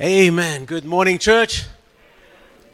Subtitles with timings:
[0.00, 0.64] Amen.
[0.64, 1.66] Good morning, church.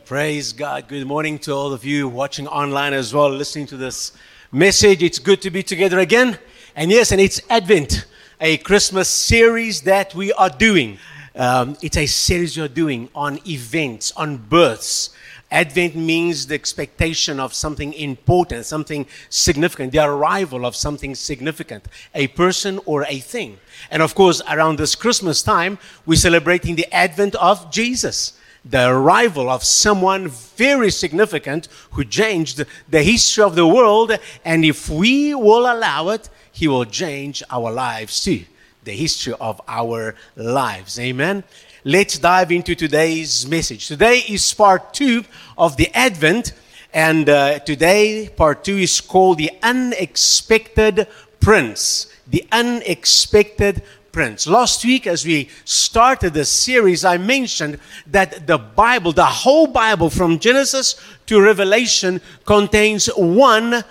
[0.06, 0.88] Praise God.
[0.88, 4.12] Good morning to all of you watching online as well, listening to this
[4.50, 5.02] message.
[5.02, 6.38] It's good to be together again.
[6.74, 8.06] And yes, and it's Advent,
[8.40, 10.96] a Christmas series that we are doing.
[11.34, 15.10] Um, it's a series you're doing on events, on births.
[15.50, 22.28] Advent means the expectation of something important, something significant, the arrival of something significant, a
[22.28, 23.58] person or a thing.
[23.90, 29.48] And of course, around this Christmas time, we're celebrating the advent of Jesus, the arrival
[29.50, 34.16] of someone very significant who changed the history of the world.
[34.44, 38.44] And if we will allow it, he will change our lives too,
[38.84, 40.98] the history of our lives.
[41.00, 41.42] Amen.
[41.84, 43.88] Let's dive into today's message.
[43.88, 45.24] Today is part two
[45.56, 46.52] of the Advent.
[46.92, 51.06] And uh, today, part two is called the unexpected
[51.40, 54.46] prince the unexpected prince.
[54.46, 60.10] Last week, as we started the series, I mentioned that the Bible, the whole Bible
[60.10, 63.84] from Genesis to Revelation, contains one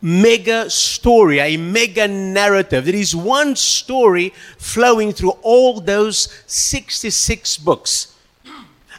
[0.00, 2.84] mega story, a mega narrative.
[2.84, 8.12] There is one story flowing through all those 66 books.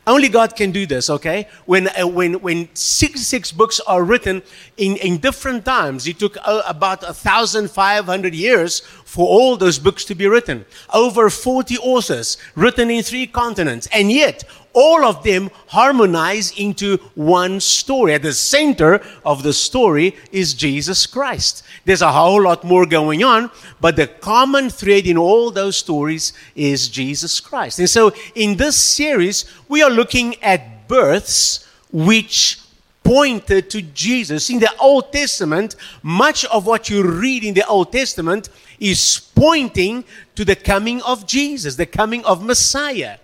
[0.07, 1.49] Only God can do this, okay?
[1.65, 4.41] When, uh, when, when 66 books are written
[4.77, 10.15] in, in different times, it took uh, about 1,500 years for all those books to
[10.15, 10.65] be written.
[10.93, 13.89] Over 40 authors written in three continents.
[13.91, 14.45] And yet,
[14.77, 18.13] all of them harmonize into one story.
[18.13, 21.63] At the center of the story is Jesus Christ.
[21.83, 23.49] There's a whole lot more going on,
[23.81, 27.79] but the common thread in all those stories is Jesus Christ.
[27.79, 32.59] And so in this series, we are looking at births which
[33.03, 34.51] pointed to Jesus.
[34.51, 40.03] In the Old Testament, much of what you read in the Old Testament is pointing
[40.35, 43.17] to the coming of Jesus, the coming of Messiah.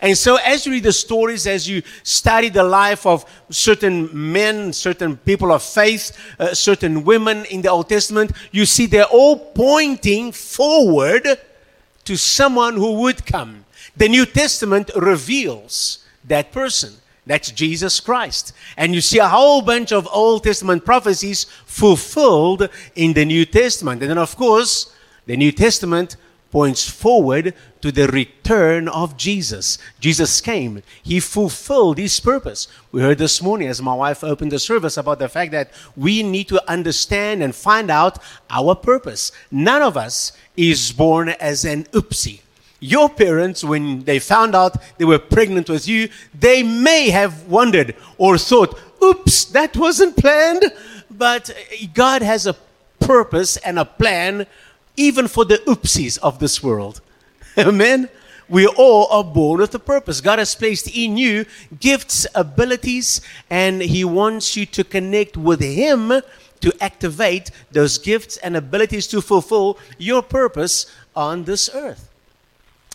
[0.00, 4.72] And so, as you read the stories, as you study the life of certain men,
[4.72, 9.38] certain people of faith, uh, certain women in the Old Testament, you see they're all
[9.38, 11.26] pointing forward
[12.04, 13.64] to someone who would come.
[13.96, 16.94] The New Testament reveals that person.
[17.24, 18.52] That's Jesus Christ.
[18.76, 24.02] And you see a whole bunch of Old Testament prophecies fulfilled in the New Testament.
[24.02, 24.92] And then, of course,
[25.26, 26.16] the New Testament
[26.56, 27.52] points forward
[27.82, 29.76] to the return of Jesus.
[30.00, 32.66] Jesus came, He fulfilled His purpose.
[32.90, 36.22] We heard this morning as my wife opened the service about the fact that we
[36.22, 38.16] need to understand and find out
[38.48, 39.32] our purpose.
[39.50, 42.40] None of us is born as an oopsie.
[42.80, 47.94] Your parents, when they found out they were pregnant with you, they may have wondered
[48.16, 50.64] or thought, oops, that wasn't planned.
[51.10, 51.54] But
[51.92, 52.56] God has a
[52.98, 54.46] purpose and a plan
[54.96, 57.00] even for the oopsies of this world.
[57.58, 58.08] Amen.
[58.48, 60.20] We all are born with a purpose.
[60.20, 61.46] God has placed in you
[61.80, 63.20] gifts, abilities,
[63.50, 66.12] and He wants you to connect with Him
[66.60, 72.08] to activate those gifts and abilities to fulfill your purpose on this earth.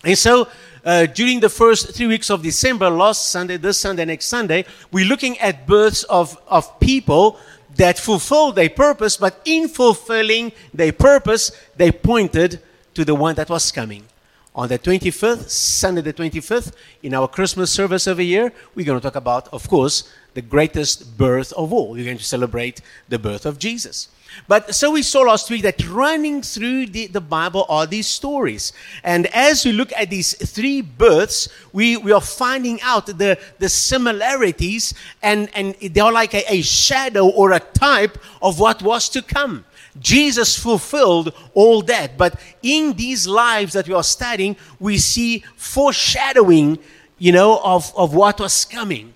[0.03, 0.47] And so,
[0.83, 5.05] uh, during the first three weeks of December, last Sunday, this Sunday, next Sunday, we're
[5.05, 7.37] looking at births of, of people
[7.75, 12.61] that fulfilled their purpose, but in fulfilling their purpose, they pointed
[12.93, 14.05] to the one that was coming.
[14.53, 19.03] On the 25th, Sunday the 25th, in our Christmas service every year, we're going to
[19.03, 21.91] talk about, of course, the greatest birth of all.
[21.91, 24.09] We're going to celebrate the birth of Jesus.
[24.47, 28.73] But so we saw last week that running through the, the Bible are these stories.
[29.03, 33.69] And as we look at these three births, we, we are finding out the, the
[33.69, 39.09] similarities, and, and they are like a, a shadow or a type of what was
[39.09, 39.65] to come.
[39.99, 42.17] Jesus fulfilled all that.
[42.17, 46.79] But in these lives that we are studying, we see foreshadowing,
[47.17, 49.13] you know, of, of what was coming.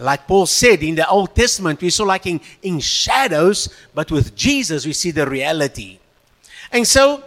[0.00, 4.36] Like Paul said in the Old Testament, we saw like in, in shadows, but with
[4.36, 5.98] Jesus, we see the reality.
[6.70, 7.24] And so,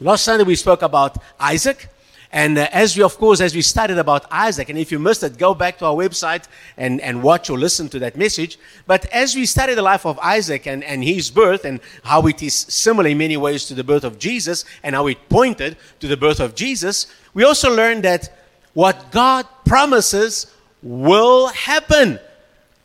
[0.00, 1.88] last Sunday we spoke about Isaac.
[2.32, 5.24] And uh, as we, of course, as we studied about Isaac, and if you missed
[5.24, 6.44] it, go back to our website
[6.76, 8.56] and, and watch or listen to that message.
[8.86, 12.40] But as we studied the life of Isaac and, and his birth and how it
[12.40, 16.06] is similar in many ways to the birth of Jesus and how it pointed to
[16.06, 18.32] the birth of Jesus, we also learned that
[18.74, 20.46] what God promises
[20.82, 22.18] will happen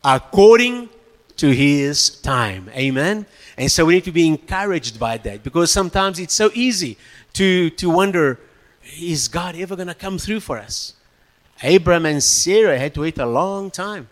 [0.03, 0.89] according
[1.37, 2.69] to his time.
[2.75, 3.25] Amen.
[3.57, 6.97] And so we need to be encouraged by that because sometimes it's so easy
[7.33, 8.39] to, to wonder,
[8.99, 10.93] is God ever going to come through for us?
[11.63, 14.09] Abraham and Sarah had to wait a long time.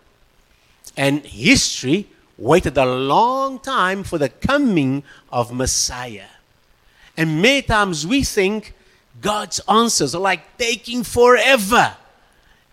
[0.96, 2.08] And history
[2.38, 6.26] waited a long time for the coming of Messiah.
[7.16, 8.74] And many times we think
[9.20, 11.96] God's answers are like taking forever.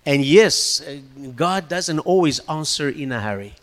[0.06, 0.82] And yes,
[1.36, 3.54] God doesn't always answer in a hurry,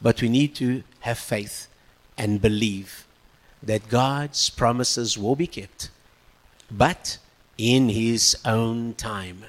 [0.00, 1.68] but we need to have faith
[2.16, 3.06] and believe
[3.62, 5.90] that God's promises will be kept,
[6.70, 7.18] but
[7.58, 9.44] in His own time.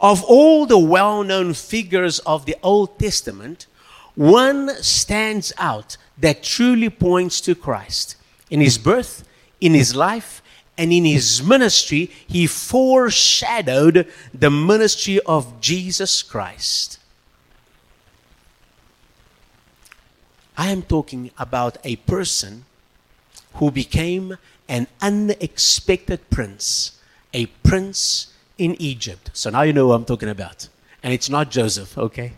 [0.00, 3.66] Of all the well known figures of the Old Testament,
[4.14, 8.16] one stands out that truly points to Christ.
[8.50, 9.24] In his birth,
[9.60, 10.42] in his life,
[10.78, 17.00] and in his ministry, he foreshadowed the ministry of Jesus Christ.
[20.56, 22.64] I am talking about a person
[23.54, 24.38] who became
[24.68, 27.00] an unexpected prince,
[27.34, 29.30] a prince in Egypt.
[29.32, 30.68] So now you know who I'm talking about.
[31.02, 32.34] And it's not Joseph, okay?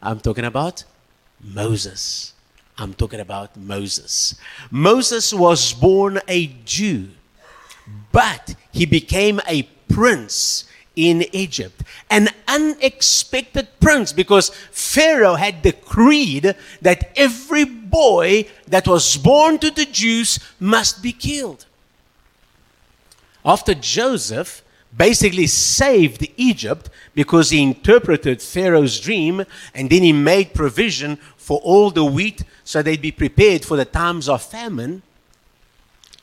[0.00, 0.84] I'm talking about
[1.40, 2.34] Moses.
[2.78, 4.36] I'm talking about Moses.
[4.70, 7.08] Moses was born a Jew
[8.12, 10.64] but he became a prince
[10.96, 11.82] in Egypt.
[12.10, 19.86] An unexpected prince because Pharaoh had decreed that every boy that was born to the
[19.86, 21.66] Jews must be killed.
[23.44, 24.62] After Joseph
[24.96, 29.44] basically saved Egypt because he interpreted Pharaoh's dream
[29.74, 33.84] and then he made provision for all the wheat so they'd be prepared for the
[33.84, 35.02] times of famine.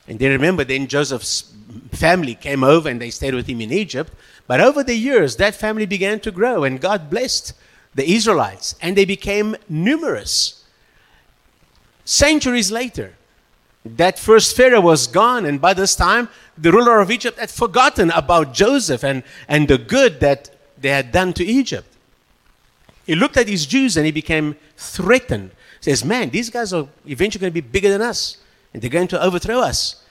[0.08, 1.52] And they remember then Joseph's
[1.92, 4.12] family came over and they stayed with him in Egypt.
[4.46, 7.52] But over the years, that family began to grow and God blessed
[7.94, 10.64] the Israelites and they became numerous.
[12.04, 13.14] Centuries later,
[13.84, 18.10] that first Pharaoh was gone, and by this time, the ruler of Egypt had forgotten
[18.10, 21.86] about Joseph and, and the good that they had done to Egypt.
[23.06, 25.50] He looked at these Jews and he became threatened.
[25.80, 28.36] He says, Man, these guys are eventually going to be bigger than us,
[28.72, 30.02] and they're going to overthrow us.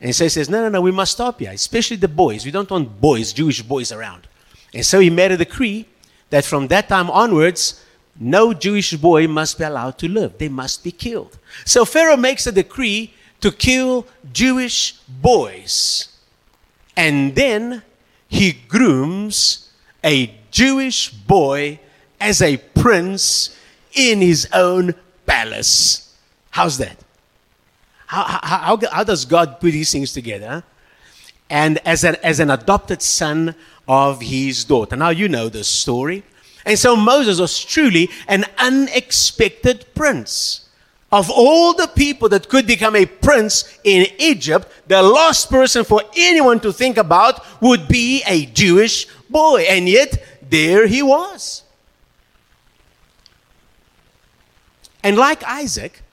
[0.00, 2.44] And so he says, No, no, no, we must stop here, especially the boys.
[2.44, 4.28] We don't want boys, Jewish boys around.
[4.72, 5.86] And so he made a decree
[6.30, 7.84] that from that time onwards,
[8.18, 10.38] no Jewish boy must be allowed to live.
[10.38, 11.38] They must be killed.
[11.64, 16.08] So Pharaoh makes a decree to kill Jewish boys.
[16.96, 17.82] And then
[18.28, 19.70] he grooms
[20.02, 21.80] a Jewish boy
[22.20, 23.56] as a prince
[23.92, 24.94] in his own
[25.26, 26.14] palace.
[26.50, 27.03] How's that?
[28.14, 30.62] How, how, how, does God put these things together?
[31.50, 33.56] And as as an adopted son
[33.88, 34.94] of his daughter.
[34.96, 36.22] Now, you know the story.
[36.64, 40.68] And so Moses was truly an unexpected prince.
[41.10, 46.02] Of all the people that could become a prince in Egypt, the last person for
[46.16, 49.62] anyone to think about would be a Jewish boy.
[49.62, 51.62] And yet, there he was.
[55.02, 56.03] And like Isaac,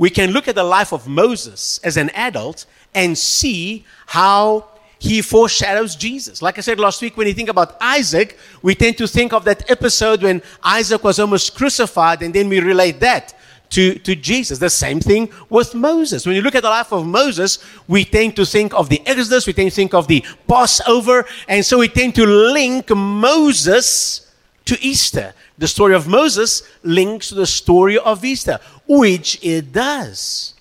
[0.00, 2.64] we can look at the life of Moses as an adult
[2.94, 4.66] and see how
[4.98, 6.40] he foreshadows Jesus.
[6.40, 9.44] Like I said last week, when you think about Isaac, we tend to think of
[9.44, 13.34] that episode when Isaac was almost crucified, and then we relate that
[13.68, 14.58] to, to Jesus.
[14.58, 16.24] The same thing with Moses.
[16.24, 19.46] When you look at the life of Moses, we tend to think of the Exodus,
[19.46, 24.32] we tend to think of the Passover, and so we tend to link Moses
[24.64, 25.34] to Easter.
[25.60, 30.54] The story of Moses links to the story of Easter which it does.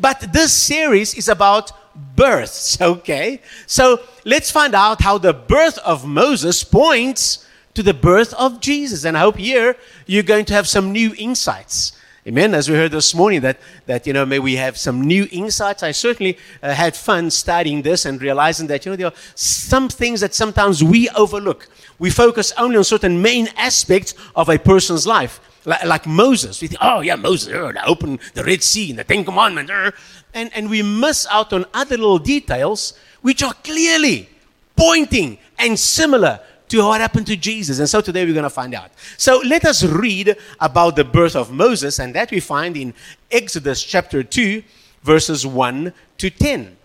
[0.00, 1.70] But this series is about
[2.16, 3.40] births, okay?
[3.66, 9.04] So let's find out how the birth of Moses points to the birth of Jesus.
[9.04, 11.92] And I hope here you're going to have some new insights.
[12.26, 12.52] Amen.
[12.52, 15.82] As we heard this morning, that, that you know, may we have some new insights.
[15.82, 19.88] I certainly uh, had fun studying this and realizing that, you know, there are some
[19.88, 21.68] things that sometimes we overlook.
[22.00, 26.60] We focus only on certain main aspects of a person's life like, like Moses.
[26.60, 29.70] We think, oh, yeah, Moses, uh, open the Red Sea and the Ten Commandments.
[29.70, 29.90] Uh,
[30.34, 34.28] and, and we miss out on other little details which are clearly
[34.74, 37.80] pointing and similar to what happened to Jesus.
[37.80, 38.92] And so today we're going to find out.
[39.18, 42.94] So let us read about the birth of Moses, and that we find in
[43.30, 44.62] Exodus chapter 2,
[45.02, 46.76] verses 1 to 10.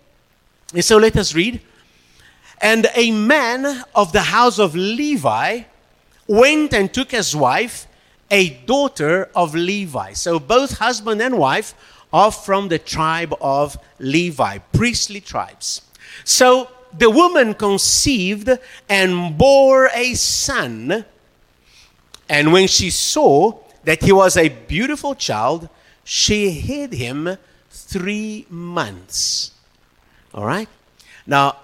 [0.74, 1.60] And so let us read.
[2.60, 5.62] And a man of the house of Levi
[6.26, 7.86] went and took his wife
[8.30, 10.12] a daughter of Levi.
[10.14, 11.74] So both husband and wife
[12.12, 15.82] are from the tribe of Levi, priestly tribes.
[16.24, 18.50] So the woman conceived
[18.88, 21.04] and bore a son.
[22.28, 25.68] And when she saw that he was a beautiful child,
[26.04, 27.36] she hid him
[27.70, 29.52] three months.
[30.34, 30.68] All right?
[31.26, 31.56] Now,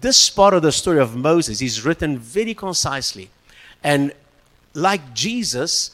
[0.00, 3.30] this part of the story of Moses is written very concisely.
[3.82, 4.12] And
[4.74, 5.90] like Jesus,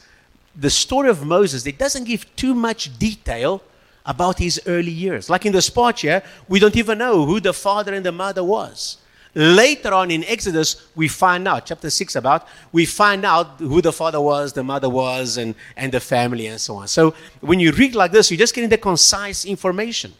[0.55, 3.61] the story of Moses, it doesn't give too much detail
[4.05, 5.29] about his early years.
[5.29, 8.43] Like in the spot here, we don't even know who the father and the mother
[8.43, 8.97] was.
[9.35, 13.91] later on in Exodus, we find out, chapter 6 about, we find out who the
[13.91, 16.87] father was, the mother was, and, and the family, and so on.
[16.87, 20.13] So when you read like this, you're just getting the concise information.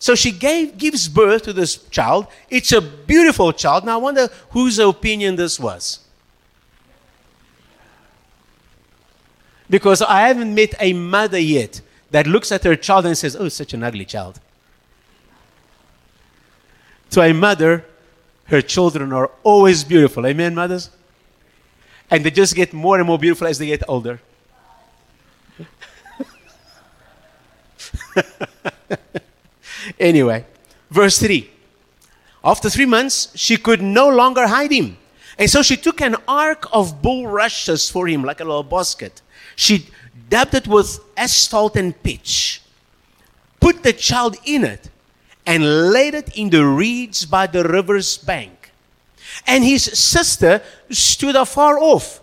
[0.00, 2.26] So she gave, gives birth to this child.
[2.48, 3.84] It's a beautiful child.
[3.84, 6.00] Now I wonder whose opinion this was.
[9.68, 13.50] Because I haven't met a mother yet that looks at her child and says, Oh,
[13.50, 14.40] such an ugly child.
[17.10, 17.84] To a mother,
[18.44, 20.26] her children are always beautiful.
[20.26, 20.88] Amen, mothers?
[22.10, 24.18] And they just get more and more beautiful as they get older.
[29.98, 30.44] anyway,
[30.90, 31.50] verse 3.
[32.42, 34.96] After three months, she could no longer hide him.
[35.38, 39.22] And so she took an ark of bulrushes for him, like a little basket.
[39.56, 39.86] She
[40.28, 42.62] dabbed it with asphalt and pitch,
[43.60, 44.88] put the child in it,
[45.46, 48.70] and laid it in the reeds by the river's bank.
[49.46, 52.20] And his sister stood afar off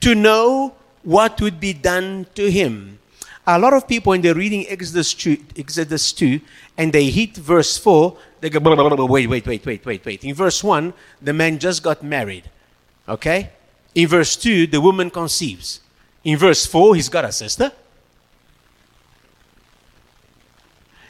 [0.00, 2.98] to know what would be done to him.
[3.46, 6.40] A lot of people, when they're reading Exodus 2, Exodus 2
[6.78, 10.04] and they hit verse 4, they go, blah, blah, blah, wait, wait, wait, wait, wait,
[10.04, 10.24] wait.
[10.24, 12.48] In verse 1, the man just got married.
[13.06, 13.50] Okay?
[13.94, 15.80] In verse 2, the woman conceives.
[16.24, 17.70] In verse 4, he's got a sister.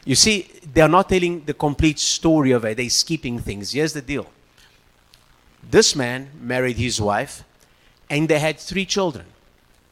[0.05, 3.73] You see, they are not telling the complete story of it, they're skipping things.
[3.73, 4.26] Here's the deal
[5.71, 7.43] this man married his wife,
[8.11, 9.25] and they had three children.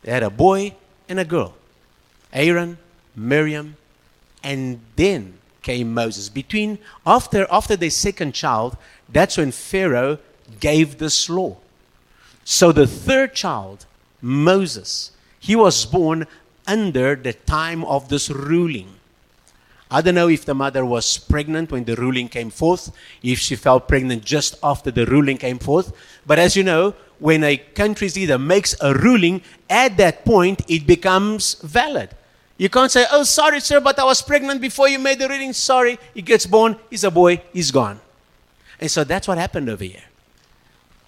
[0.03, 0.75] They had a boy
[1.09, 1.55] and a girl
[2.33, 2.79] Aaron,
[3.15, 3.77] Miriam,
[4.43, 6.29] and then came Moses.
[6.29, 8.77] Between after after their second child,
[9.09, 10.19] that's when Pharaoh
[10.61, 11.57] gave this law.
[12.45, 13.87] So the third child,
[14.21, 16.27] Moses, he was born
[16.67, 18.89] under the time of this ruling.
[19.91, 22.91] I don't know if the mother was pregnant when the ruling came forth,
[23.23, 25.93] if she fell pregnant just after the ruling came forth.
[26.27, 30.87] But as you know, when a country's leader makes a ruling, at that point it
[30.87, 32.09] becomes valid.
[32.57, 35.53] You can't say, Oh, sorry, sir, but I was pregnant before you made the ruling.
[35.53, 35.99] Sorry.
[36.15, 38.01] He gets born, he's a boy, he's gone.
[38.81, 40.05] And so that's what happened over here.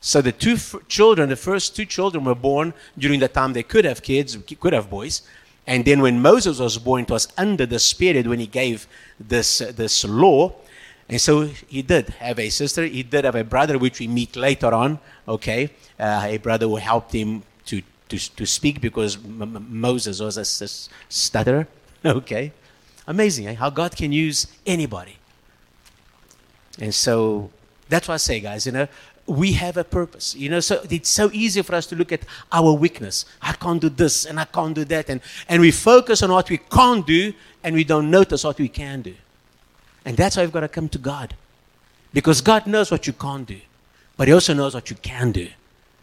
[0.01, 3.63] So the two f- children, the first two children were born during the time they
[3.63, 5.23] could have kids, could have boys.
[5.67, 8.87] And then when Moses was born, it was under the Spirit when he gave
[9.19, 10.53] this, uh, this law.
[11.09, 12.85] And so he did have a sister.
[12.85, 15.71] He did have a brother, which we meet later on, okay?
[15.99, 17.43] Uh, a brother who helped him
[18.09, 20.69] to, to, speak because M- Moses was a
[21.09, 21.67] stutterer,
[22.05, 22.53] okay?
[23.07, 23.55] Amazing, eh?
[23.55, 25.17] How God can use anybody.
[26.81, 27.51] And so
[27.89, 28.89] that's what I say, guys, you know,
[29.27, 30.35] we have a purpose.
[30.35, 33.25] You know, so it's so easy for us to look at our weakness.
[33.41, 35.09] I can't do this and I can't do that.
[35.09, 37.33] And, and we focus on what we can't do
[37.63, 39.15] and we don't notice what we can do.
[40.05, 41.35] And that's why we've got to come to God.
[42.13, 43.61] Because God knows what you can't do,
[44.17, 45.49] but He also knows what you can do.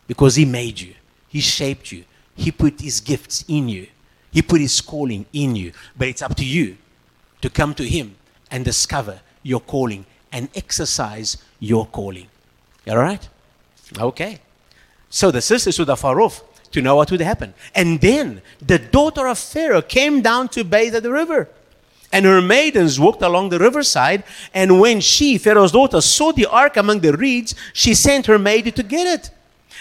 [0.07, 0.93] Because He made you,
[1.31, 2.03] He shaped you,
[2.35, 3.87] He put His gifts in you,
[4.31, 5.71] He put His calling in you.
[5.97, 6.77] But it's up to you
[7.41, 8.15] to come to Him
[8.51, 12.27] and discover your calling and exercise your calling.
[12.87, 13.27] All right?
[13.97, 14.39] Okay.
[15.09, 17.53] So the sisters stood afar off to know what would happen.
[17.73, 21.49] And then the daughter of Pharaoh came down to bathe at the river.
[22.13, 24.23] And her maidens walked along the riverside.
[24.53, 28.75] And when she, Pharaoh's daughter, saw the ark among the reeds, she sent her maid
[28.75, 29.29] to get it.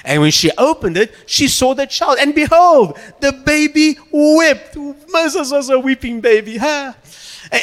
[0.05, 2.19] And when she opened it, she saw the child.
[2.21, 4.77] And behold, the baby wept.
[5.09, 6.57] Moses was a weeping baby.
[6.57, 6.95] Huh?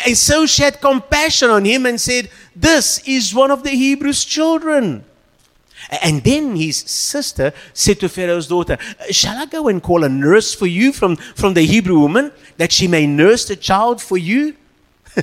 [0.05, 4.25] And so she had compassion on him and said, This is one of the Hebrews'
[4.25, 5.03] children.
[6.01, 8.77] And then his sister said to Pharaoh's daughter,
[9.12, 12.72] Shall I go and call a nurse for you from, from the Hebrew woman that
[12.72, 14.55] she may nurse the child for you?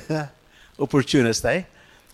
[0.79, 1.63] Opportunist, eh?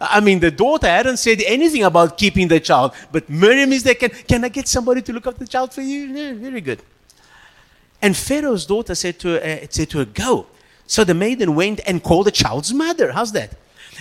[0.02, 3.94] I mean, the daughter hadn't said anything about keeping the child, but Miriam is there.
[3.94, 6.06] Can, can I get somebody to look after the child for you?
[6.06, 6.82] Yeah, very good.
[8.02, 10.48] And Pharaoh's daughter said to, her, uh, said to her, Go.
[10.88, 13.12] So the maiden went and called the child's mother.
[13.12, 13.56] How's that?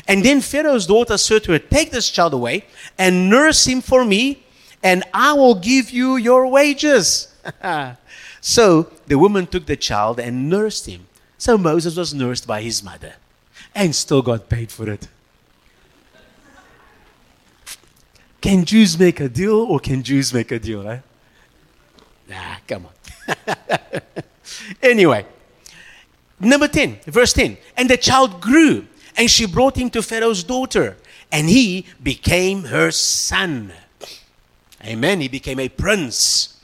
[0.09, 2.65] And then Pharaoh's daughter said to her, Take this child away
[2.99, 4.43] and nurse him for me,
[4.83, 7.35] and I will give you your wages.
[8.41, 11.07] so the woman took the child and nursed him.
[11.37, 13.15] So Moses was nursed by his mother
[13.75, 15.09] and still got paid for it.
[18.41, 20.89] Can Jews make a deal or can Jews make a deal?
[20.89, 21.01] Eh?
[22.29, 24.03] Nah, come on.
[24.83, 25.27] anyway,
[26.39, 27.59] number 10, verse 10.
[27.77, 30.97] And the child grew, and she brought him to Pharaoh's daughter,
[31.31, 33.73] and he became her son.
[34.85, 35.21] Amen.
[35.21, 36.57] He became a prince.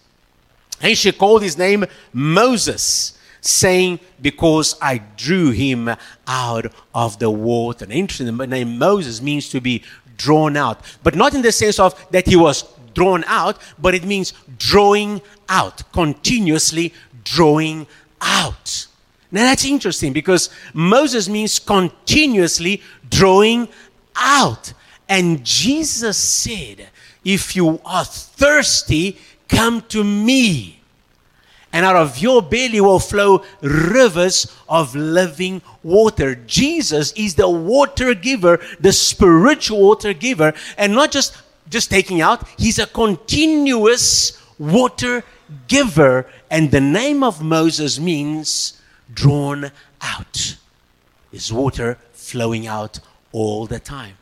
[0.81, 5.91] And she called his name Moses, saying, Because I drew him
[6.27, 7.87] out of the water.
[7.91, 9.83] Interesting, the name Moses means to be
[10.17, 10.81] drawn out.
[11.03, 15.21] But not in the sense of that he was drawn out, but it means drawing
[15.49, 16.93] out, continuously
[17.25, 17.87] drawing
[18.21, 18.87] out.
[19.31, 23.69] Now that's interesting because Moses means continuously drawing
[24.17, 24.73] out.
[25.09, 26.89] And Jesus said,
[27.25, 29.19] If you are thirsty,
[29.49, 30.76] come to me.
[31.77, 36.35] And out of your belly will flow rivers of living water.
[36.35, 41.37] Jesus is the water giver, the spiritual water giver, and not just
[41.69, 45.23] just taking out, he's a continuous water
[45.69, 46.25] giver.
[46.51, 48.81] And the name of Moses means
[49.13, 50.57] drawn out.
[51.31, 53.01] Is water flowing out
[53.33, 54.17] all the time.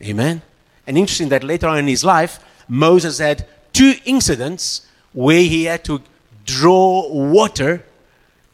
[0.00, 0.42] Amen.
[0.86, 5.82] And interesting that later on in his life, Moses had two incidents where he had
[5.86, 6.00] to
[6.44, 7.84] draw water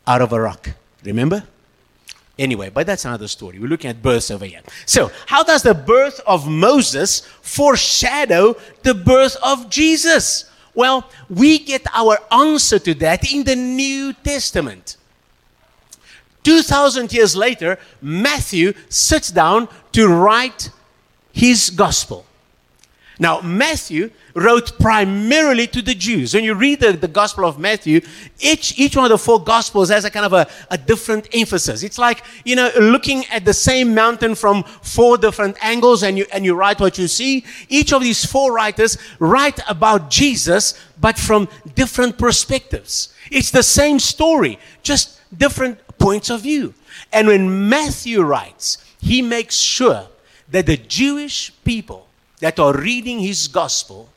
[0.06, 0.70] out of a rock.
[1.04, 1.44] Remember?
[2.38, 3.58] Anyway, but that's another story.
[3.58, 4.60] We're looking at births over here.
[4.86, 10.48] So, how does the birth of Moses foreshadow the birth of Jesus?
[10.74, 14.96] Well, we get our answer to that in the New Testament.
[16.44, 20.70] 2,000 years later, Matthew sits down to write
[21.32, 22.24] his gospel.
[23.18, 26.34] Now, Matthew wrote primarily to the Jews.
[26.34, 28.00] When you read the, the Gospel of Matthew,
[28.40, 31.82] each, each one of the four Gospels has a kind of a, a different emphasis.
[31.82, 36.26] It's like, you know, looking at the same mountain from four different angles and you,
[36.32, 37.44] and you write what you see.
[37.68, 43.14] Each of these four writers write about Jesus, but from different perspectives.
[43.30, 46.74] It's the same story, just different points of view.
[47.12, 50.08] And when Matthew writes, he makes sure
[50.50, 52.06] that the Jewish people
[52.40, 54.08] that are reading his gospel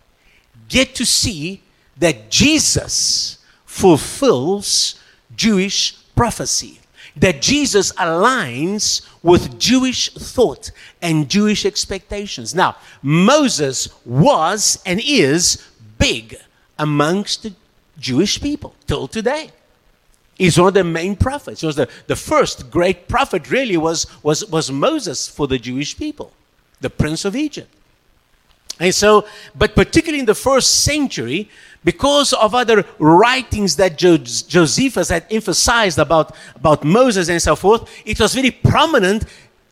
[0.72, 1.62] get to see
[1.98, 4.96] that Jesus fulfills
[5.36, 6.80] Jewish prophecy.
[7.18, 12.56] That Jesus aligns with Jewish thought and Jewish expectations.
[12.56, 15.68] Now, Moses was and is
[16.00, 16.38] big
[16.80, 17.54] amongst the
[18.00, 19.52] Jewish people till today.
[20.36, 21.62] He's one of the main prophets.
[21.62, 25.98] He was the, the first great prophet, really, was, was, was Moses for the Jewish
[25.98, 26.32] people,
[26.80, 27.72] the prince of Egypt.
[28.82, 31.48] And so, but particularly in the first century,
[31.84, 37.88] because of other writings that jo- Josephus had emphasized about, about Moses and so forth,
[38.08, 39.26] it was very prominent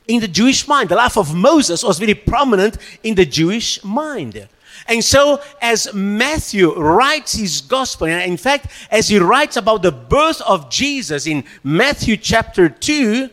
[0.08, 0.90] in the Jewish mind.
[0.90, 4.48] The life of Moses was very prominent in the Jewish mind.
[4.88, 9.92] And so, as Matthew writes his gospel, and in fact, as he writes about the
[9.92, 13.28] birth of Jesus in Matthew chapter 2,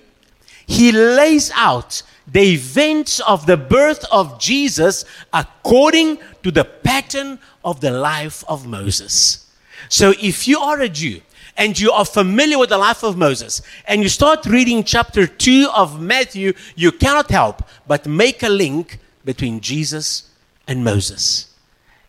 [0.66, 7.80] he lays out the events of the birth of Jesus according to the pattern of
[7.80, 9.46] the life of Moses.
[9.88, 11.20] So if you are a Jew
[11.56, 15.70] and you are familiar with the life of Moses and you start reading chapter 2
[15.74, 20.30] of Matthew, you cannot help but make a link between Jesus
[20.66, 21.54] and Moses.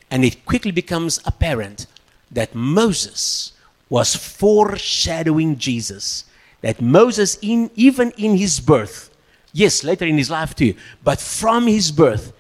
[0.10, 1.86] And it quickly becomes apparent
[2.32, 3.53] that Moses
[3.89, 6.25] was foreshadowing Jesus.
[6.62, 9.10] That Moses, in, even in his birth,
[9.58, 10.76] Yes, later in his life too.
[11.04, 12.32] But from his birth,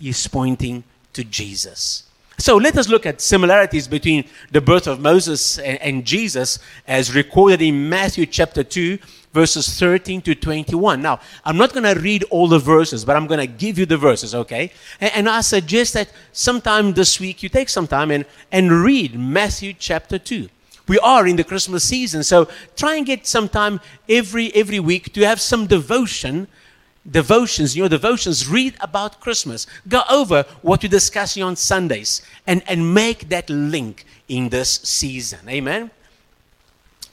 [0.00, 0.82] he's pointing
[1.12, 2.02] to Jesus.
[2.38, 6.58] So let us look at similarities between the birth of Moses and, and, Jesus
[6.88, 8.98] as recorded in Matthew chapter 2,
[9.32, 11.00] verses 13 to 21.
[11.00, 13.86] Now, I'm not going to read all the verses, but I'm going to give you
[13.86, 14.72] the verses, okay?
[15.00, 19.16] And, and, I suggest that sometime this week you take some time and, and read
[19.16, 20.48] Matthew chapter 2
[20.90, 22.24] we are in the Christmas season.
[22.24, 26.48] So try and get some time every every week to have some devotion.
[27.08, 29.66] Devotions, your devotions, read about Christmas.
[29.88, 35.38] Go over what you're discussing on Sundays and, and make that link in this season.
[35.48, 35.90] Amen.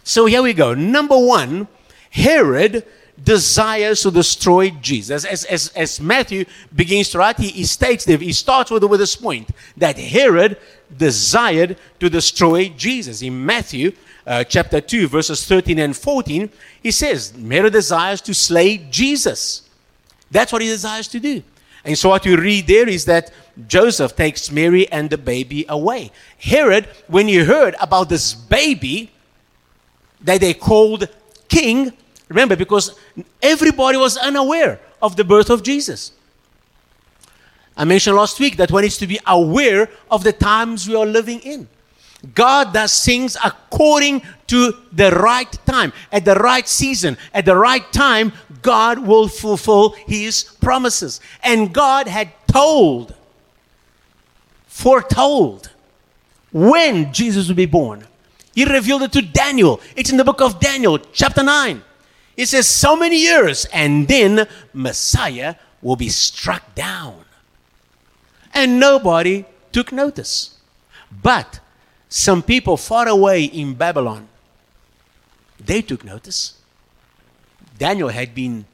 [0.04, 0.74] So here we go.
[0.74, 1.68] Number one,
[2.10, 2.84] Herod
[3.24, 5.26] desires to destroy Jesus.
[5.26, 9.00] As, as, as Matthew begins to write, he, he states that he starts with, with
[9.00, 10.58] this point that Herod
[10.96, 13.22] desired to destroy Jesus.
[13.22, 13.92] In Matthew
[14.26, 16.50] uh, chapter 2, verses 13 and 14,
[16.84, 19.68] he says, Herod desires to slay Jesus.
[20.30, 21.42] That's what he desires to do.
[21.84, 23.32] And so what you read there is that
[23.68, 26.12] Joseph takes Mary and the baby away.
[26.38, 29.10] Herod, when he heard about this baby
[30.22, 31.08] that they called
[31.48, 31.94] king,
[32.30, 32.98] Remember, because
[33.42, 36.12] everybody was unaware of the birth of Jesus.
[37.76, 41.06] I mentioned last week that one needs to be aware of the times we are
[41.06, 41.68] living in.
[42.34, 47.92] God does things according to the right time, at the right season, at the right
[47.94, 51.22] time, God will fulfill his promises.
[51.44, 53.14] And God had told,
[54.66, 55.70] foretold,
[56.52, 58.08] when Jesus would be born.
[58.56, 59.80] He revealed it to Daniel.
[59.96, 61.84] It's in the book of Daniel, chapter 9.
[62.38, 67.26] It says so many years, and then Messiah will be struck down.
[68.54, 70.58] And nobody took notice.
[71.12, 71.60] But
[72.10, 74.28] some people far away in Babylon,
[75.60, 76.54] they took notice.
[77.80, 78.66] Daniel had been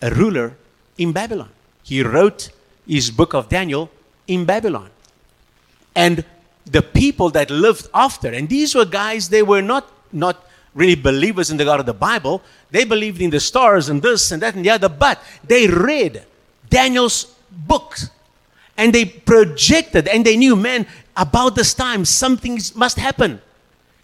[0.00, 0.56] a ruler
[0.96, 1.50] in Babylon.
[1.82, 2.50] He wrote
[2.86, 3.90] his book of Daniel
[4.28, 4.90] in Babylon.
[5.94, 6.24] And
[6.64, 10.45] the people that lived after, and these were guys, they were not, not
[10.76, 12.42] really believers in the God of the Bible.
[12.70, 16.24] They believed in the stars and this and that and the other, but they read
[16.68, 18.10] Daniel's books
[18.76, 20.86] and they projected and they knew, man,
[21.16, 23.40] about this time something must happen.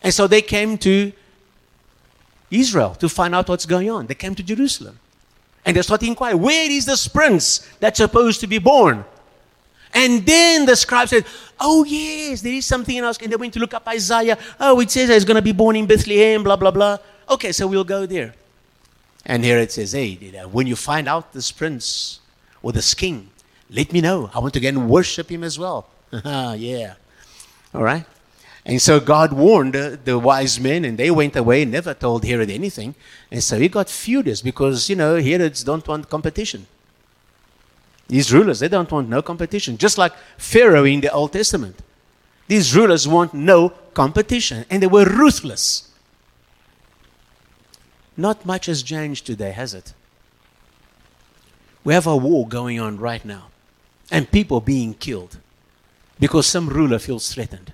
[0.02, 1.12] And so they came to
[2.50, 4.06] Israel to find out what's going on.
[4.06, 4.98] They came to Jerusalem.
[5.64, 9.04] And they started inquiring, where is this prince that's supposed to be born?
[9.94, 11.26] And then the scribe said,
[11.60, 13.18] Oh, yes, there is something else.
[13.18, 14.38] And they went to look up Isaiah.
[14.58, 16.98] Oh, it says he's going to be born in Bethlehem, blah, blah, blah.
[17.28, 18.34] Okay, so we'll go there.
[19.24, 22.20] And here it says, Hey, uh, when you find out this prince
[22.62, 23.30] or this king,
[23.70, 24.30] let me know.
[24.34, 25.86] I want to go and worship him as well.
[26.24, 26.94] yeah.
[27.74, 28.04] All right.
[28.64, 32.48] And so God warned the, the, wise men, and they went away, never told Herod
[32.50, 32.94] anything.
[33.30, 36.66] And so he got furious because, you know, Herods don't want competition.
[38.12, 39.78] These rulers, they don't want no competition.
[39.78, 41.80] Just like Pharaoh in the Old Testament.
[42.46, 45.88] These rulers want no competition, and they were ruthless.
[48.14, 49.94] Not much has changed today, has it?
[51.84, 53.46] We have a war going on right now,
[54.10, 55.38] and people being killed
[56.20, 57.72] because some ruler feels threatened.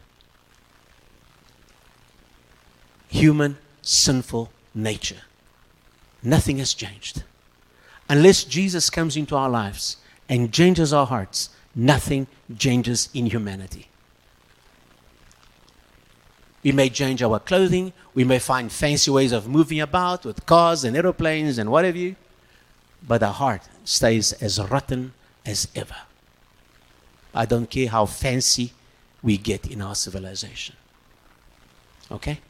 [3.09, 5.23] Human, sinful nature.
[6.23, 7.25] Nothing has changed.
[8.09, 9.97] Unless Jesus comes into our lives
[10.29, 12.27] and changes our hearts, nothing
[12.59, 13.89] changes in humanity.
[16.63, 20.85] We may change our clothing, we may find fancy ways of moving about with cars
[20.85, 22.17] and aeroplanes and whatever,
[23.07, 25.13] but our heart stays as rotten
[25.47, 25.97] as ever.
[27.35, 28.73] I don't care how fancy
[29.23, 30.75] we get in our civilization.
[32.11, 32.41] Okay?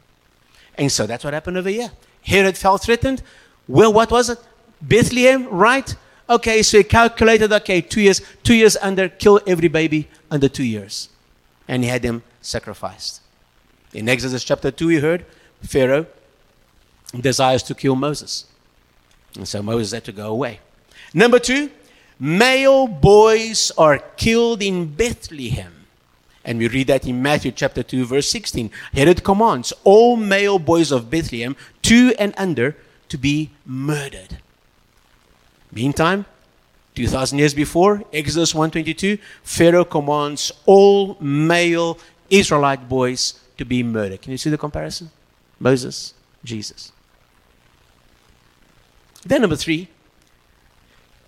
[0.75, 1.91] And so that's what happened over here.
[2.23, 3.21] Herod felt threatened.
[3.67, 4.39] Well, what was it?
[4.81, 5.95] Bethlehem, right?
[6.29, 10.63] Okay, so he calculated, okay, two years, two years under, kill every baby under two
[10.63, 11.09] years.
[11.67, 13.21] And he had them sacrificed.
[13.93, 15.25] In Exodus chapter 2, we heard
[15.61, 16.05] Pharaoh
[17.19, 18.45] desires to kill Moses.
[19.35, 20.59] And so Moses had to go away.
[21.13, 21.71] Number two,
[22.19, 25.73] male boys are killed in Bethlehem.
[26.45, 28.69] And we read that in Matthew chapter 2, verse 16.
[28.93, 32.77] Herod commands all male boys of Bethlehem, two and under,
[33.09, 34.37] to be murdered.
[35.71, 36.25] Meantime,
[36.95, 41.97] 2000 years before, Exodus 122, Pharaoh commands all male
[42.29, 44.21] Israelite boys to be murdered.
[44.21, 45.11] Can you see the comparison?
[45.59, 46.91] Moses, Jesus.
[49.25, 49.87] Then number 3,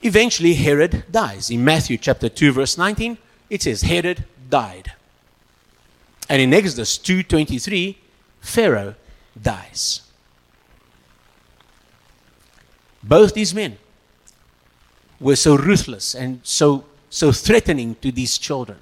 [0.01, 1.49] eventually Herod dies.
[1.49, 3.17] In Matthew chapter 2 verse 19,
[3.49, 4.93] it says Herod died.
[6.29, 7.97] And in Exodus 2:23,
[8.39, 8.95] Pharaoh
[9.39, 10.01] dies.
[13.03, 13.77] Both these men
[15.21, 18.79] were so ruthless and so, so threatening to these children.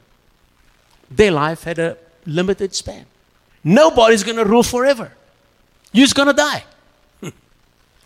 [1.11, 3.05] Their life had a limited span.
[3.63, 5.11] Nobody's going to rule forever.
[5.91, 6.63] You're just going to die.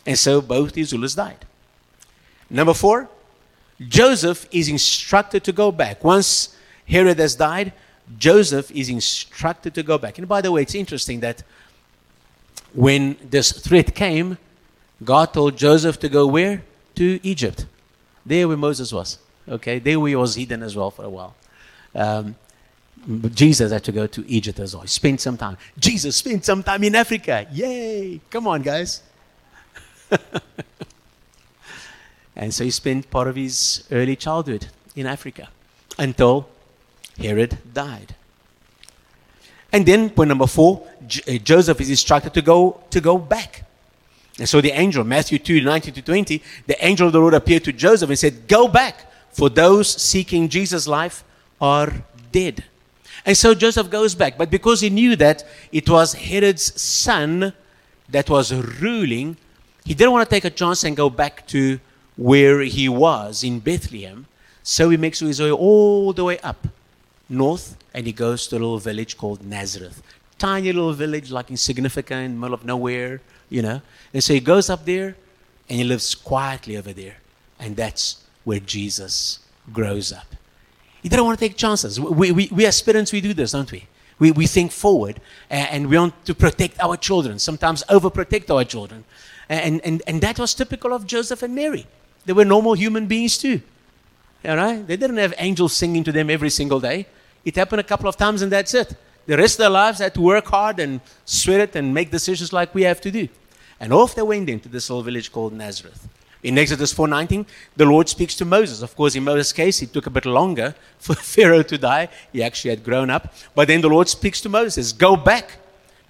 [0.05, 1.45] and so both these rulers died.
[2.49, 3.07] Number four,
[3.87, 6.03] Joseph is instructed to go back.
[6.03, 6.55] Once
[6.87, 7.73] Herod has died,
[8.17, 10.17] Joseph is instructed to go back.
[10.17, 11.43] And by the way, it's interesting that
[12.73, 14.37] when this threat came,
[15.03, 16.63] God told Joseph to go where?
[16.95, 17.65] To Egypt.
[18.25, 19.19] There where Moses was.
[19.47, 21.35] Okay, there where he was hidden as well for a while.
[21.93, 22.35] Um,
[23.33, 24.83] Jesus had to go to Egypt as well.
[24.83, 25.57] He spent some time.
[25.77, 27.45] Jesus spent some time in Africa.
[27.51, 28.21] Yay!
[28.29, 29.01] Come on, guys.
[32.35, 35.49] and so he spent part of his early childhood in Africa
[35.97, 36.47] until
[37.17, 38.15] Herod died.
[39.71, 43.65] And then, point number four, J- uh, Joseph is instructed to go to go back.
[44.39, 47.63] And so the angel, Matthew 2, 19 to 20, the angel of the Lord appeared
[47.65, 51.23] to Joseph and said, Go back, for those seeking Jesus' life
[51.61, 51.93] are
[52.31, 52.63] dead.
[53.25, 54.37] And so Joseph goes back.
[54.37, 57.53] But because he knew that it was Herod's son
[58.09, 59.37] that was ruling,
[59.85, 61.79] he didn't want to take a chance and go back to
[62.15, 64.25] where he was in Bethlehem.
[64.61, 66.67] So he makes his way all the way up
[67.29, 70.01] north and he goes to a little village called Nazareth.
[70.37, 73.21] Tiny little village, like insignificant, middle of nowhere,
[73.53, 73.81] you know.
[74.13, 75.15] And so he goes up there
[75.69, 77.17] and he lives quietly over there.
[77.59, 79.39] And that's where Jesus
[79.71, 80.25] grows up.
[81.03, 81.99] He didn't want to take chances.
[81.99, 83.87] We, we, we as parents, we do this, don't we?
[84.19, 89.03] We, we think forward and, we want to protect our children, sometimes overprotect our children.
[89.49, 91.85] And, and, and that was typical of Joseph and Mary.
[92.25, 93.61] They were normal human beings too.
[94.43, 97.05] You know, they didn't have angels singing to them every single day.
[97.45, 98.95] It happened a couple of times and that's it.
[99.25, 102.51] The rest of their lives had to work hard and sweat it and make decisions
[102.51, 103.27] like we have to do.
[103.83, 106.07] And off they went into this little village called Nazareth.
[106.41, 108.81] In Exodus 4:19, the Lord speaks to Moses.
[108.81, 112.07] Of course, in Moses' case, it took a bit longer for Pharaoh to die.
[112.31, 113.33] He actually had grown up.
[113.53, 115.57] But then the Lord speaks to Moses, "Go back,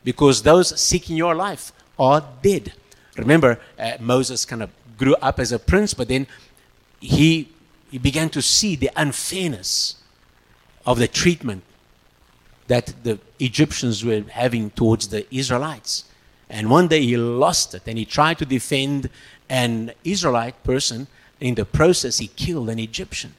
[0.03, 2.73] because those seeking your life are dead."
[3.17, 6.27] Remember, uh, Moses kind of grew up as a prince, but then
[6.99, 7.47] he
[7.89, 9.95] he began to see the unfairness
[10.85, 11.63] of the treatment
[12.67, 16.05] that the Egyptians were having towards the Israelites.
[16.49, 19.09] And one day he lost it and he tried to defend
[19.49, 21.07] an Israelite person.
[21.39, 23.33] In the process, he killed an Egyptian.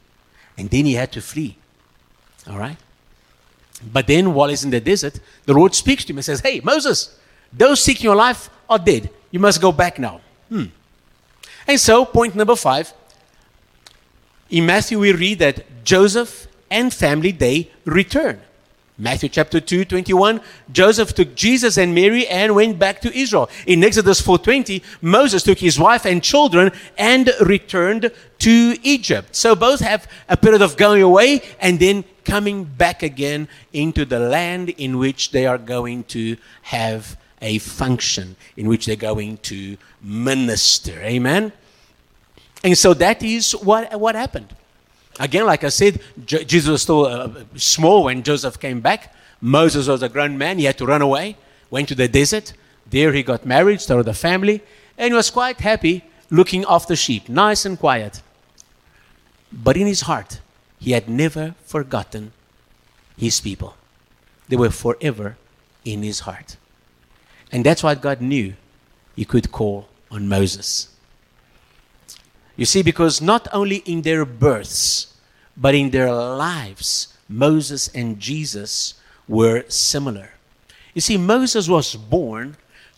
[0.58, 1.56] And then he had to flee.
[2.48, 2.76] All right?
[3.92, 6.60] But then, while he's in the desert, the Lord speaks to him and says, Hey,
[6.60, 7.18] Moses,
[7.52, 9.10] those seeking your life are dead.
[9.30, 10.20] You must go back now.
[10.48, 10.66] Hmm.
[11.66, 12.92] And so, point number five
[14.50, 18.40] in Matthew, we read that Joseph and family, they return.
[18.96, 23.50] Matthew chapter 2, 21, Joseph took Jesus and Mary and went back to Israel.
[23.66, 29.34] In Exodus 4.20, Moses took his wife and children and returned to Egypt.
[29.34, 34.20] So both have a period of going away and then coming back again into the
[34.20, 39.76] land in which they are going to have a function, in which they're going to
[40.02, 41.00] minister.
[41.02, 41.52] Amen?
[42.62, 44.54] And so that is what, what happened.
[45.20, 49.14] Again, like I said, Jesus was still uh, small when Joseph came back.
[49.40, 50.58] Moses was a grown man.
[50.58, 51.36] He had to run away,
[51.70, 52.52] went to the desert.
[52.90, 54.62] There he got married, started a family,
[54.98, 58.22] and he was quite happy looking after sheep, nice and quiet.
[59.52, 60.40] But in his heart,
[60.80, 62.32] he had never forgotten
[63.16, 63.76] his people.
[64.48, 65.36] They were forever
[65.84, 66.56] in his heart.
[67.52, 68.54] And that's what God knew
[69.14, 70.93] he could call on Moses.
[72.56, 75.14] You see, because not only in their births,
[75.56, 78.94] but in their lives, Moses and Jesus
[79.26, 80.30] were similar.
[80.94, 82.56] You see, Moses was born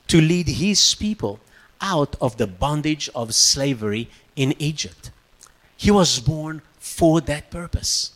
[0.09, 1.41] to lead his people
[1.81, 5.11] out of the bondage of slavery in Egypt.
[5.77, 8.13] He was born for that purpose.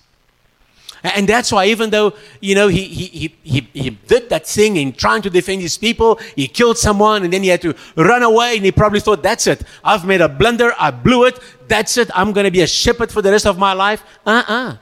[1.02, 4.92] And that's why, even though, you know, he, he, he, he did that thing in
[4.92, 8.56] trying to defend his people, he killed someone and then he had to run away
[8.56, 9.62] and he probably thought, that's it.
[9.82, 10.72] I've made a blunder.
[10.78, 11.38] I blew it.
[11.68, 12.10] That's it.
[12.14, 14.02] I'm going to be a shepherd for the rest of my life.
[14.26, 14.70] Uh uh-uh.
[14.72, 14.76] uh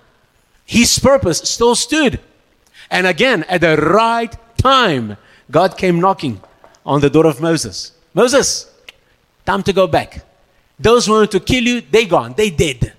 [0.64, 2.20] His purpose still stood.
[2.90, 5.16] And again, at the right time,
[5.50, 6.40] God came knocking
[6.84, 7.92] on the door of Moses.
[8.12, 8.70] Moses,
[9.46, 10.24] time to go back.
[10.78, 12.34] Those who wanted to kill you, they gone.
[12.36, 12.92] They dead.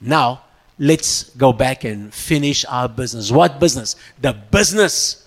[0.00, 0.43] Now,
[0.78, 3.30] let's go back and finish our business.
[3.30, 3.96] What business?
[4.20, 5.26] The business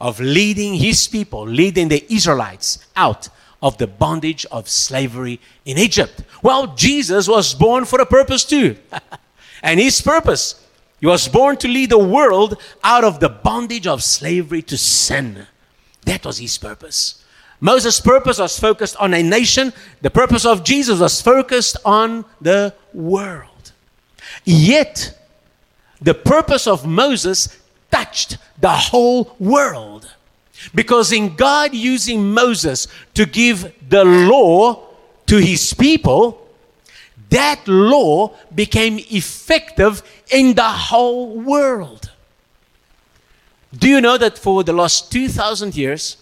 [0.00, 3.28] of leading his people, leading the Israelites out
[3.62, 6.22] of the bondage of slavery in Egypt.
[6.42, 8.76] Well, Jesus was born for a purpose too.
[9.62, 10.62] and his purpose,
[11.00, 15.46] he was born to lead the world out of the bondage of slavery to sin.
[16.04, 17.24] That was his purpose.
[17.60, 19.72] Moses' purpose was focused on a nation.
[20.02, 23.53] The purpose of Jesus was focused on the world.
[24.44, 25.18] Yet,
[26.00, 27.58] the purpose of Moses
[27.90, 30.12] touched the whole world.
[30.74, 34.86] Because in God using Moses to give the law
[35.26, 36.46] to his people,
[37.30, 42.10] that law became effective in the whole world.
[43.76, 46.16] Do you know that for the last 2,000 years,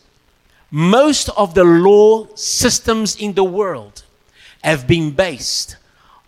[0.71, 4.05] most of the law systems in the world
[4.63, 5.77] have been based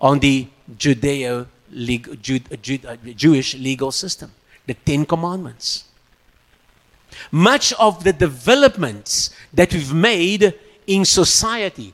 [0.01, 4.33] on the Judeo legal, Jew, Jew, uh, Jewish legal system,
[4.67, 5.85] the Ten Commandments.
[7.31, 10.55] Much of the developments that we've made
[10.87, 11.93] in society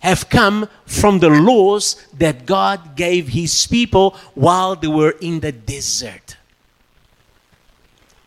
[0.00, 5.52] have come from the laws that God gave His people while they were in the
[5.52, 6.36] desert.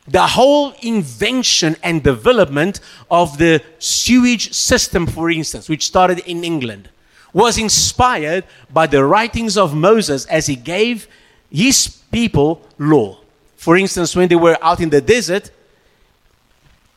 [0.08, 6.90] The whole invention and development of the sewage system, for instance, which started in England,
[7.34, 11.08] was inspired by the writings of Moses as he gave
[11.52, 13.18] his people law.
[13.56, 15.52] For instance, when they were out in the desert,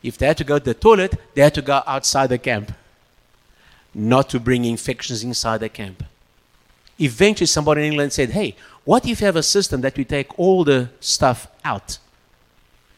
[0.01, 2.71] if they had to go to the toilet, they had to go outside the camp,
[3.93, 6.03] not to bring infections inside the camp.
[6.99, 10.37] Eventually, somebody in England said, Hey, what if you have a system that we take
[10.39, 11.97] all the stuff out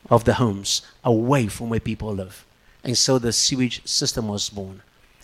[0.10, 2.46] of the homes, away from where people live?
[2.84, 4.82] And so the sewage system was born.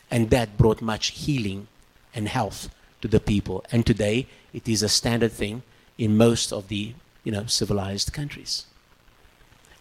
[0.10, 1.68] And that brought much healing
[2.16, 2.70] and health
[3.02, 3.64] to the people.
[3.72, 5.64] And today, it is a standard thing
[5.98, 8.66] in most of the you know, civilized countries.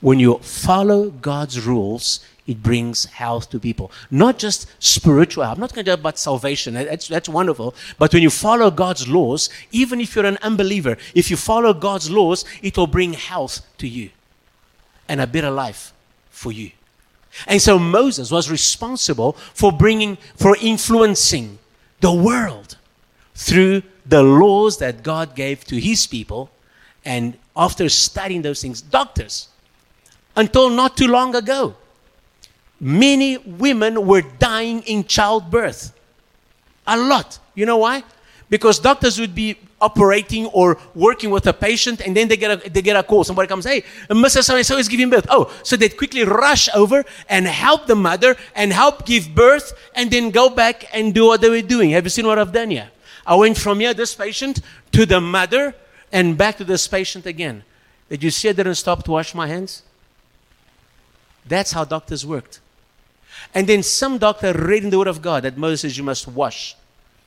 [0.00, 3.92] When you follow God's rules, it brings health to people.
[4.10, 5.44] Not just spiritual.
[5.44, 6.74] I'm not going to talk about salvation.
[6.74, 7.74] That's, that's wonderful.
[7.98, 12.10] But when you follow God's laws, even if you're an unbeliever, if you follow God's
[12.10, 14.10] laws, it will bring health to you
[15.08, 15.92] and a better life
[16.30, 16.72] for you.
[17.46, 21.58] And so Moses was responsible for bringing, for influencing
[22.02, 22.76] the world
[23.34, 26.50] through the laws that God gave to his people.
[27.04, 29.48] And after studying those things, doctors,
[30.36, 31.76] until not too long ago,
[32.78, 35.92] many women were dying in childbirth.
[36.86, 37.38] A lot.
[37.54, 38.02] You know why?
[38.50, 42.70] Because doctors would be operating or working with a patient and then they get a,
[42.70, 43.24] they get a call.
[43.24, 44.44] Somebody comes, hey, Mrs.
[44.44, 45.26] So-and-so is giving birth.
[45.28, 50.10] Oh, so they quickly rush over and help the mother and help give birth and
[50.10, 51.90] then go back and do what they were doing.
[51.90, 52.90] Have you seen what I've done here?
[53.26, 54.60] I went from here, this patient,
[54.92, 55.74] to the mother
[56.12, 57.64] and back to this patient again.
[58.08, 59.82] Did you see I didn't stop to wash my hands?
[61.46, 62.60] That's how doctors worked.
[63.54, 66.76] And then some doctor read in the Word of God that Moses you must wash.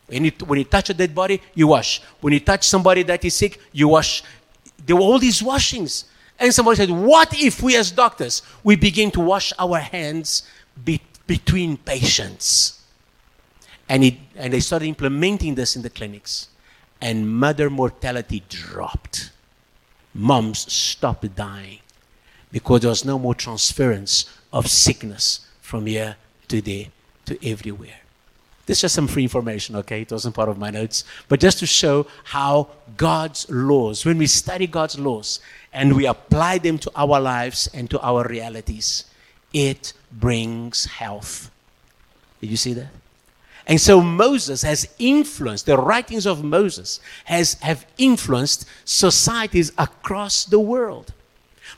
[0.08, 2.02] When you, touch a dead body, you wash.
[2.22, 4.24] When you touch somebody that is sick, you wash.
[4.86, 6.06] There were all these washings.
[6.40, 10.44] And somebody said, What if we as doctors, we begin to wash our hands
[10.84, 12.84] be, between patients?
[13.90, 16.50] And, it, and they started implementing this in the clinics.
[17.02, 19.32] And mother mortality dropped.
[20.14, 21.80] Moms stopped dying
[22.52, 26.16] because there was no more transference of sickness from here
[26.48, 26.86] to there
[27.26, 28.05] to everywhere.
[28.66, 30.02] This is just some free information, okay?
[30.02, 31.04] It wasn't part of my notes.
[31.28, 35.40] But just to show how God's laws, when we study God's laws
[35.72, 39.06] and we apply them to our lives and to our realities,
[39.54, 41.52] it brings health.
[42.42, 42.90] Did you see that?
[43.68, 50.60] And so Moses has influenced, the writings of Moses has, have influenced societies across the
[50.60, 51.14] world.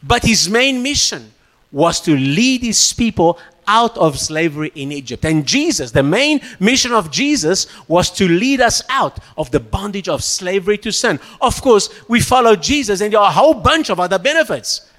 [0.04, 1.32] But his main mission
[1.72, 5.26] was to lead his people out of slavery in Egypt.
[5.26, 10.08] And Jesus, the main mission of Jesus was to lead us out of the bondage
[10.08, 11.20] of slavery to sin.
[11.42, 14.90] Of course, we follow Jesus and there are a whole bunch of other benefits,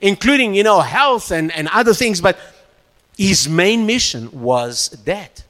[0.00, 2.38] including, you know, health and, and other things, but
[3.16, 5.44] his main mission was that.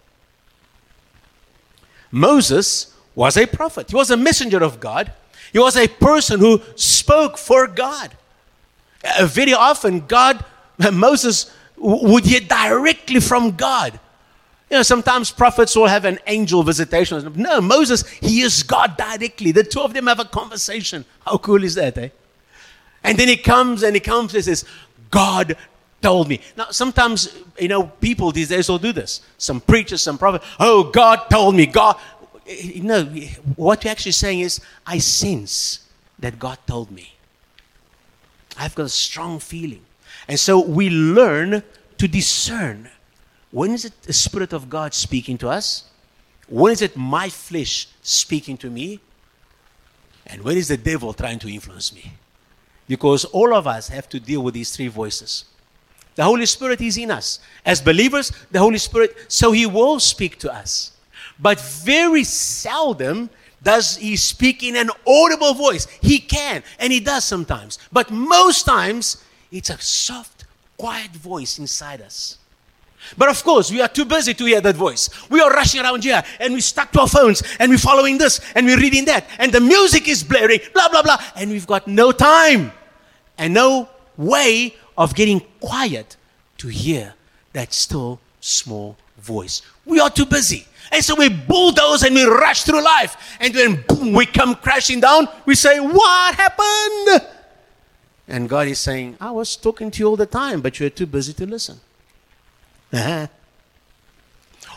[2.10, 3.90] Moses was a prophet.
[3.90, 5.12] He was a messenger of God.
[5.52, 8.16] He was a person who spoke for God.
[9.04, 10.44] Uh, very often, God,
[10.92, 13.98] Moses would hear directly from God.
[14.70, 17.32] You know, sometimes prophets will have an angel visitation.
[17.36, 19.50] No, Moses hears God directly.
[19.50, 21.04] The two of them have a conversation.
[21.24, 22.10] How cool is that, eh?
[23.02, 24.64] And then he comes and he comes and says,
[25.10, 25.56] God
[26.02, 26.40] told me.
[26.56, 29.22] Now, sometimes, you know, people these days will do this.
[29.38, 31.66] Some preachers, some prophets, oh, God told me.
[31.66, 31.96] God.
[32.76, 33.04] No,
[33.56, 35.88] what you're actually saying is, I sense
[36.18, 37.14] that God told me.
[38.58, 39.82] I've got a strong feeling.
[40.28, 41.62] And so we learn
[41.96, 42.90] to discern
[43.50, 45.84] when is it the Spirit of God speaking to us?
[46.48, 49.00] When is it my flesh speaking to me?
[50.26, 52.12] And when is the devil trying to influence me?
[52.86, 55.46] Because all of us have to deal with these three voices.
[56.14, 57.38] The Holy Spirit is in us.
[57.64, 60.92] As believers, the Holy Spirit, so He will speak to us.
[61.38, 63.30] But very seldom
[63.62, 65.86] does He speak in an audible voice.
[66.02, 67.78] He can, and He does sometimes.
[67.92, 70.44] But most times, it's a soft,
[70.76, 72.38] quiet voice inside us.
[73.16, 75.08] But of course, we are too busy to hear that voice.
[75.30, 78.40] We are rushing around here and we stuck to our phones and we're following this
[78.54, 81.18] and we're reading that and the music is blaring, blah, blah, blah.
[81.36, 82.72] And we've got no time
[83.38, 86.16] and no way of getting quiet
[86.58, 87.14] to hear
[87.52, 89.62] that still small voice.
[89.86, 90.66] We are too busy.
[90.90, 93.36] And so we bulldoze and we rush through life.
[93.40, 95.28] And then boom, we come crashing down.
[95.46, 97.37] We say, What happened?
[98.28, 101.06] And God is saying, I was talking to you all the time, but you're too
[101.06, 101.80] busy to listen.
[102.92, 103.26] Uh-huh.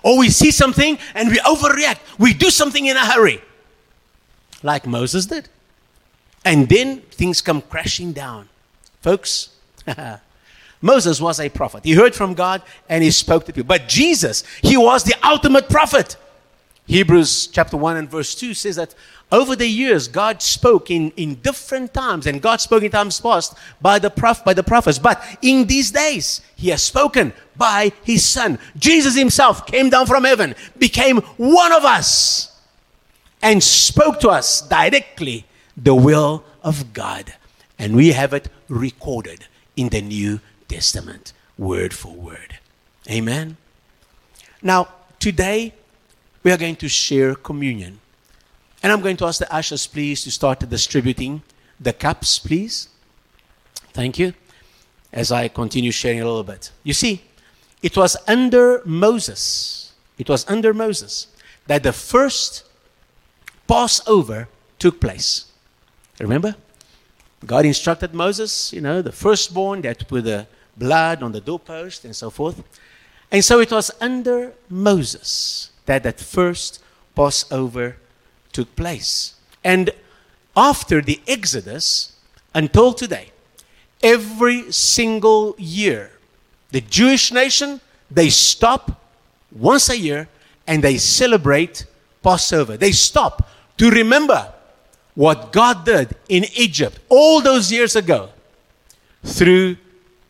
[0.03, 1.99] Or we see something and we overreact.
[2.17, 3.41] We do something in a hurry,
[4.63, 5.49] like Moses did.
[6.43, 8.49] And then things come crashing down.
[9.01, 9.49] Folks,
[10.81, 11.83] Moses was a prophet.
[11.83, 13.67] He heard from God and he spoke to people.
[13.67, 16.15] But Jesus, he was the ultimate prophet.
[16.87, 18.95] Hebrews chapter 1 and verse 2 says that
[19.31, 23.55] over the years, God spoke in, in different times, and God spoke in times past
[23.81, 24.99] by the, prof, by the prophets.
[24.99, 28.59] But in these days, He has spoken by His Son.
[28.77, 32.59] Jesus Himself came down from heaven, became one of us,
[33.41, 35.45] and spoke to us directly
[35.77, 37.33] the will of God.
[37.79, 42.59] And we have it recorded in the New Testament, word for word.
[43.09, 43.55] Amen.
[44.61, 45.73] Now, today,
[46.43, 48.00] we are going to share communion.
[48.83, 51.43] And I'm going to ask the ushers, please, to start distributing
[51.79, 52.89] the cups, please.
[53.93, 54.33] Thank you.
[55.13, 56.71] As I continue sharing a little bit.
[56.83, 57.21] You see,
[57.81, 61.27] it was under Moses, it was under Moses
[61.67, 62.63] that the first
[63.67, 64.47] Passover
[64.79, 65.45] took place.
[66.19, 66.55] Remember?
[67.45, 72.15] God instructed Moses, you know, the firstborn, that put the blood on the doorpost and
[72.15, 72.63] so forth.
[73.31, 76.83] And so it was under Moses that that first
[77.15, 77.97] Passover
[78.51, 79.35] took place.
[79.63, 79.91] And
[80.55, 82.15] after the Exodus
[82.53, 83.31] until today,
[84.03, 86.11] every single year,
[86.71, 89.01] the Jewish nation, they stop
[89.51, 90.27] once a year
[90.67, 91.85] and they celebrate
[92.23, 92.77] Passover.
[92.77, 94.53] They stop to remember
[95.15, 98.29] what God did in Egypt all those years ago
[99.23, 99.77] through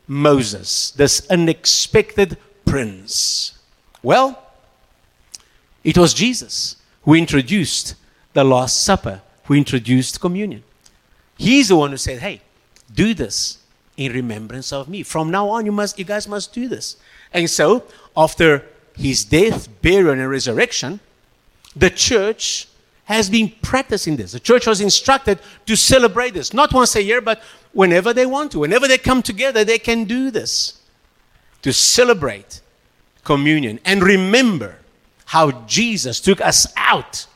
[0.08, 3.58] Moses, this unexpected prince.
[4.04, 4.42] Well,
[5.84, 7.96] it was Jesus who introduced
[8.34, 10.64] the Last Supper, who introduced communion.
[11.38, 12.42] He's the one who said, Hey,
[12.94, 13.60] do this
[13.98, 15.04] in remembrance of me.
[15.04, 16.98] From now on, you must you guys must do this.
[17.34, 18.66] And so, after
[18.96, 21.00] his death, burial, and resurrection,
[21.76, 22.68] the church
[23.06, 24.32] has been practicing this.
[24.32, 27.42] The church was instructed to celebrate this, not once a year, but
[27.74, 28.60] whenever they want to.
[28.60, 30.82] Whenever they come together, they can do this
[31.62, 32.62] to celebrate
[33.24, 34.78] communion and remember
[35.26, 37.28] how Jesus took us out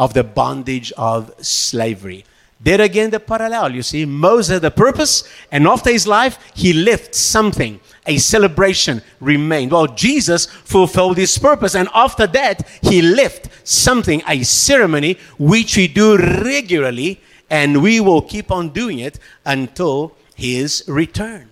[0.00, 2.24] of the bondage of slavery.
[2.58, 3.74] There again, the parallel.
[3.74, 7.80] You see, Moses had a purpose, and after his life, he left something.
[8.06, 9.72] A celebration remained.
[9.72, 15.86] Well, Jesus fulfilled his purpose, and after that, he left something, a ceremony, which we
[15.86, 17.20] do regularly,
[17.50, 21.50] and we will keep on doing it until his return.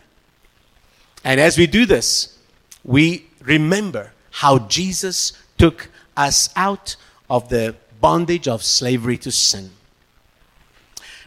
[1.23, 2.39] And as we do this,
[2.83, 6.97] we remember how Jesus took us out
[7.29, 9.71] of the bondage of slavery to sin.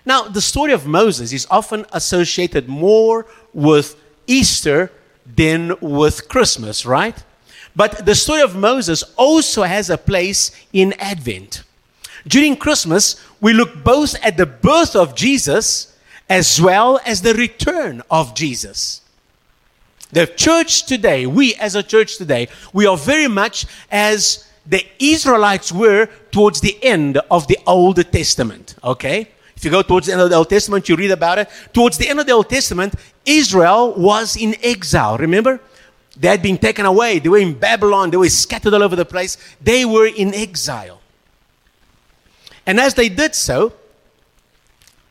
[0.05, 3.95] Now, the story of Moses is often associated more with
[4.25, 4.91] Easter
[5.25, 7.23] than with Christmas, right?
[7.75, 11.63] But the story of Moses also has a place in Advent.
[12.27, 15.95] During Christmas, we look both at the birth of Jesus
[16.29, 19.01] as well as the return of Jesus.
[20.11, 25.71] The church today, we as a church today, we are very much as the Israelites
[25.71, 29.29] were towards the end of the Old Testament, okay?
[29.55, 31.49] If you go towards the end of the Old Testament, you read about it.
[31.73, 32.95] Towards the end of the Old Testament,
[33.25, 35.17] Israel was in exile.
[35.17, 35.59] Remember?
[36.17, 37.19] They had been taken away.
[37.19, 38.09] They were in Babylon.
[38.09, 39.37] They were scattered all over the place.
[39.61, 40.99] They were in exile.
[42.65, 43.73] And as they did so,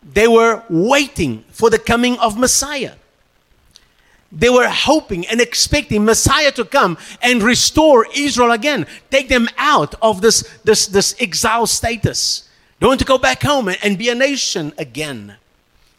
[0.03, 2.95] they were waiting for the coming of Messiah.
[4.33, 9.97] They were hoping and expecting Messiah to come and restore Israel again, take them out
[10.01, 12.49] of this, this, this exile status.
[12.79, 15.37] They want to go back home and be a nation again,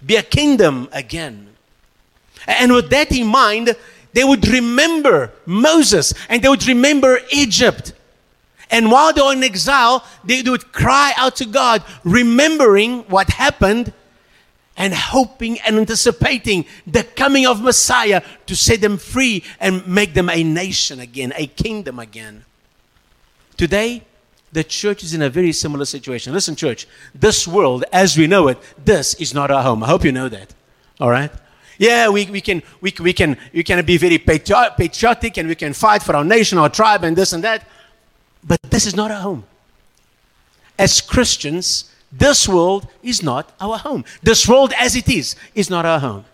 [0.05, 1.49] be a kingdom again.
[2.47, 3.75] And with that in mind,
[4.13, 7.93] they would remember Moses and they would remember Egypt.
[8.69, 13.91] And while they were in exile, they would cry out to God, remembering what happened
[14.81, 20.27] and hoping and anticipating the coming of Messiah to set them free and make them
[20.27, 22.43] a nation again, a kingdom again.
[23.57, 24.01] Today,
[24.51, 26.33] the church is in a very similar situation.
[26.33, 29.83] Listen, church, this world as we know it, this is not our home.
[29.83, 30.51] I hope you know that.
[30.99, 31.31] All right?
[31.77, 35.73] Yeah, we, we, can, we, we, can, we can be very patriotic and we can
[35.73, 37.67] fight for our nation, our tribe, and this and that.
[38.43, 39.43] But this is not our home.
[40.79, 44.03] As Christians, this world is not our home.
[44.21, 46.25] This world as it is, is not our home.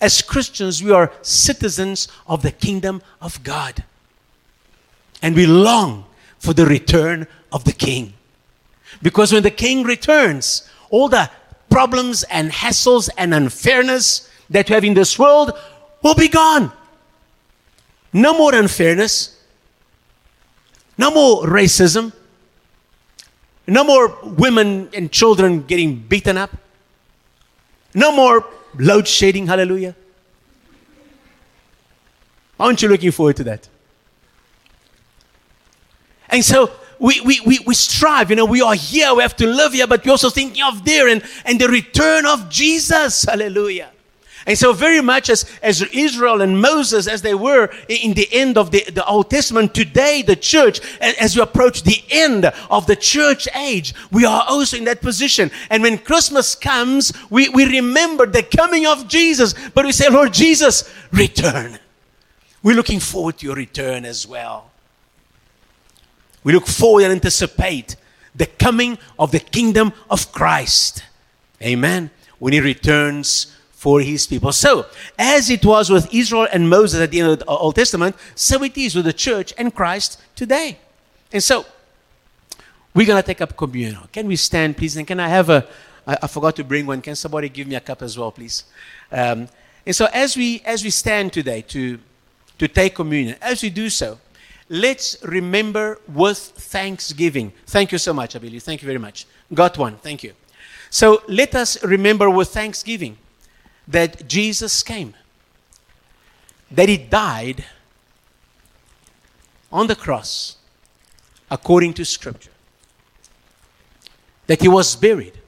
[0.00, 3.84] As Christians, we are citizens of the kingdom of God.
[5.22, 6.04] And we long
[6.38, 8.14] for the return of the king.
[9.02, 11.30] Because when the king returns, all the
[11.70, 15.52] problems and hassles and unfairness that we have in this world
[16.02, 16.72] will be gone.
[18.12, 19.40] No more unfairness.
[20.96, 22.12] No more racism.
[23.66, 26.50] No more women and children getting beaten up.
[27.94, 28.44] No more
[28.78, 29.46] load shedding.
[29.46, 29.94] Hallelujah.
[32.58, 33.68] Aren't you looking forward to that?
[36.28, 39.46] And so we, we, we, we strive, you know, we are here, we have to
[39.46, 43.24] live here, but we're also thinking of there and, and the return of Jesus.
[43.24, 43.90] Hallelujah.
[44.46, 48.58] And so, very much as, as Israel and Moses, as they were in the end
[48.58, 52.96] of the, the Old Testament, today, the church, as we approach the end of the
[52.96, 55.50] church age, we are also in that position.
[55.70, 60.34] And when Christmas comes, we, we remember the coming of Jesus, but we say, Lord
[60.34, 61.78] Jesus, return.
[62.62, 64.70] We're looking forward to your return as well.
[66.42, 67.96] We look forward and anticipate
[68.34, 71.02] the coming of the kingdom of Christ.
[71.62, 72.10] Amen.
[72.38, 73.53] When he returns
[73.84, 74.50] for his people.
[74.50, 74.86] So,
[75.18, 78.62] as it was with Israel and Moses at the end of the Old Testament, so
[78.62, 80.78] it is with the church and Christ today.
[81.30, 81.66] And so,
[82.94, 83.98] we're going to take up communion.
[84.10, 84.96] Can we stand, please?
[84.96, 85.66] And can I have a,
[86.06, 87.02] I, I forgot to bring one.
[87.02, 88.64] Can somebody give me a cup as well, please?
[89.12, 89.48] Um,
[89.84, 91.98] and so, as we, as we stand today to,
[92.58, 94.18] to take communion, as we do so,
[94.70, 97.52] let's remember with thanksgiving.
[97.66, 98.62] Thank you so much, Abili.
[98.62, 99.26] Thank you very much.
[99.52, 99.96] Got one.
[99.98, 100.32] Thank you.
[100.88, 103.18] So let us remember with thanksgiving
[103.86, 105.14] that Jesus came,
[106.70, 107.64] that he died
[109.70, 110.56] on the cross
[111.50, 112.50] according to Scripture,
[114.46, 115.38] that he was buried,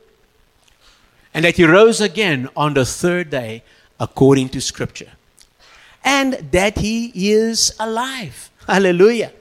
[1.33, 3.63] and that he rose again on the third day
[3.99, 5.13] according to Scripture,
[6.05, 8.51] and that he is alive.
[8.67, 9.33] Hallelujah.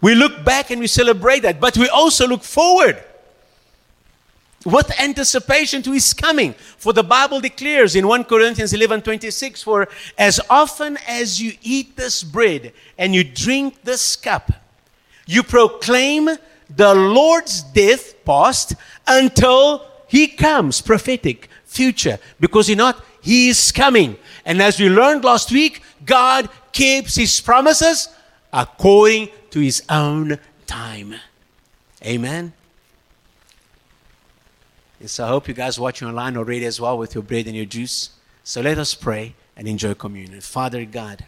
[0.00, 3.02] We look back and we celebrate that, but we also look forward
[4.64, 6.54] with anticipation to his coming.
[6.76, 9.88] For the Bible declares in 1 Corinthians 11 26, For
[10.18, 14.52] as often as you eat this bread and you drink this cup,
[15.26, 16.28] you proclaim
[16.68, 18.74] the Lord's death past
[19.06, 24.16] until he comes, prophetic, future, because you not, he is coming.
[24.44, 28.08] And as we learned last week, God keeps his promises
[28.52, 31.14] according to his own time.
[32.04, 32.52] Amen.
[35.02, 37.56] And so I hope you guys watching online already as well with your bread and
[37.56, 38.10] your juice.
[38.44, 40.40] So let us pray and enjoy communion.
[40.40, 41.26] Father God,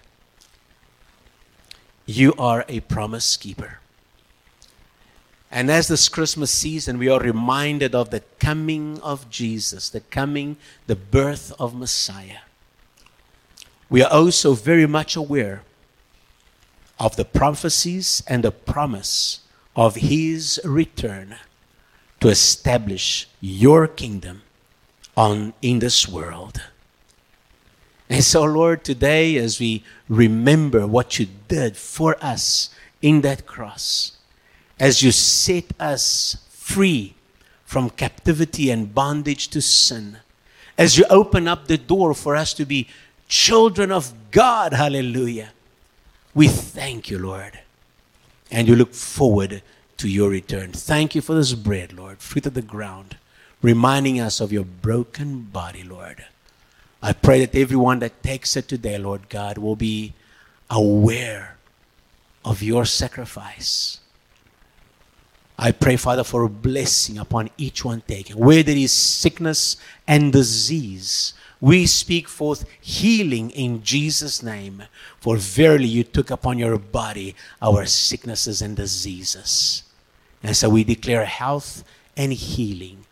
[2.07, 3.81] you are a promise keeper.
[5.51, 10.57] And as this Christmas season, we are reminded of the coming of Jesus, the coming,
[10.87, 12.47] the birth of Messiah.
[13.91, 15.63] We are also very much aware
[17.01, 19.41] of the prophecies and the promise
[19.75, 21.39] of his return
[22.25, 24.41] to establish your kingdom
[25.15, 26.59] on in this world.
[28.09, 32.71] And so, Lord, today as we remember what you did for us
[33.03, 34.13] in that cross,
[34.81, 37.15] as you set us free
[37.67, 40.17] from captivity and bondage to sin,
[40.79, 42.89] as you open up the door for us to be
[43.29, 45.51] children of God, hallelujah,
[46.33, 47.61] we thank you, Lord.
[48.51, 49.61] And you look forward
[49.99, 50.73] to your return.
[50.73, 53.17] Thank you for this bread, Lord, fruit of the ground,
[53.63, 56.25] reminding us of your broken body, Lord.
[57.03, 60.15] I pray that everyone that takes it today, Lord God, will be
[60.71, 61.57] aware
[62.45, 64.01] of your sacrifice.
[65.59, 68.37] I pray, Father, for a blessing upon each one taken.
[68.37, 69.77] Where there is sickness
[70.07, 71.35] and disease,
[71.65, 74.83] we speak forth healing in Jesus' name.
[75.19, 79.83] For verily you took upon your body our sicknesses and diseases.
[80.43, 81.83] And so we declare health
[82.19, 83.07] and healing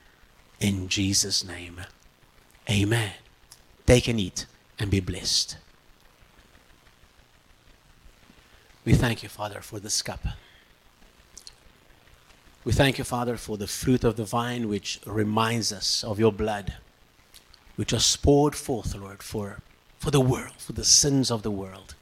[0.61, 1.81] in Jesus' name.
[2.69, 3.13] Amen.
[3.87, 4.45] Take and eat
[4.79, 5.57] and be blessed.
[8.85, 10.27] We thank you, Father, for this cup.
[12.67, 16.33] We thank you, Father, for the fruit of the vine which reminds us of your
[16.33, 16.75] blood,
[17.77, 19.61] which was poured forth, Lord, for,
[19.99, 21.95] for the world, for the sins of the world.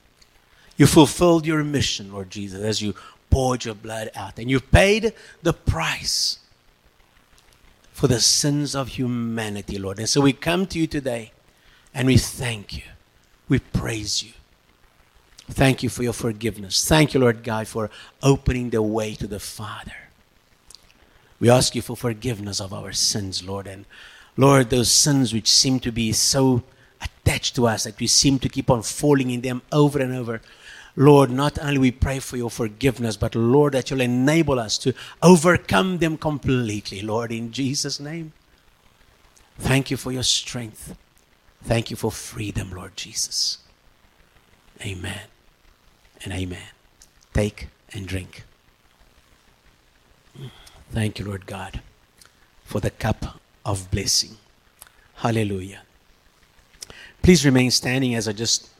[0.76, 2.94] You fulfilled your mission, Lord Jesus, as you
[3.30, 5.12] poured your blood out and you paid
[5.42, 6.38] the price
[7.92, 9.98] for the sins of humanity, Lord.
[9.98, 11.32] And so we come to you today
[11.92, 12.84] and we thank you.
[13.48, 14.32] We praise you.
[15.50, 16.86] Thank you for your forgiveness.
[16.86, 17.90] Thank you, Lord God, for
[18.22, 19.92] opening the way to the Father.
[21.40, 23.66] We ask you for forgiveness of our sins, Lord.
[23.66, 23.84] And
[24.40, 26.62] Lord, those sins which seem to be so
[27.02, 30.40] attached to us that we seem to keep on falling in them over and over.
[30.96, 34.94] Lord, not only we pray for your forgiveness, but Lord, that you'll enable us to
[35.22, 38.32] overcome them completely, Lord, in Jesus' name.
[39.58, 40.96] Thank you for your strength.
[41.62, 43.58] Thank you for freedom, Lord Jesus.
[44.80, 45.28] Amen
[46.24, 46.70] and amen.
[47.34, 48.44] Take and drink.
[50.90, 51.82] Thank you, Lord God,
[52.64, 54.36] for the cup of blessing.
[55.14, 55.82] Hallelujah.
[57.22, 58.70] Please remain standing as I just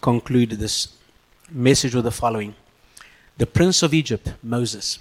[0.00, 0.88] conclude this
[1.50, 2.54] message with the following
[3.38, 4.98] The prince of Egypt, Moses,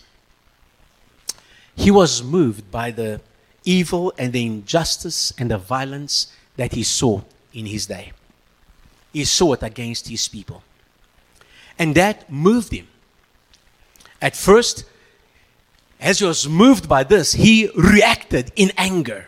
[1.75, 3.21] he was moved by the
[3.63, 7.21] evil and the injustice and the violence that he saw
[7.53, 8.13] in his day.
[9.11, 10.63] He saw it against his people.
[11.77, 12.87] And that moved him.
[14.21, 14.85] At first,
[16.05, 19.25] as he was moved by this, he reacted in anger.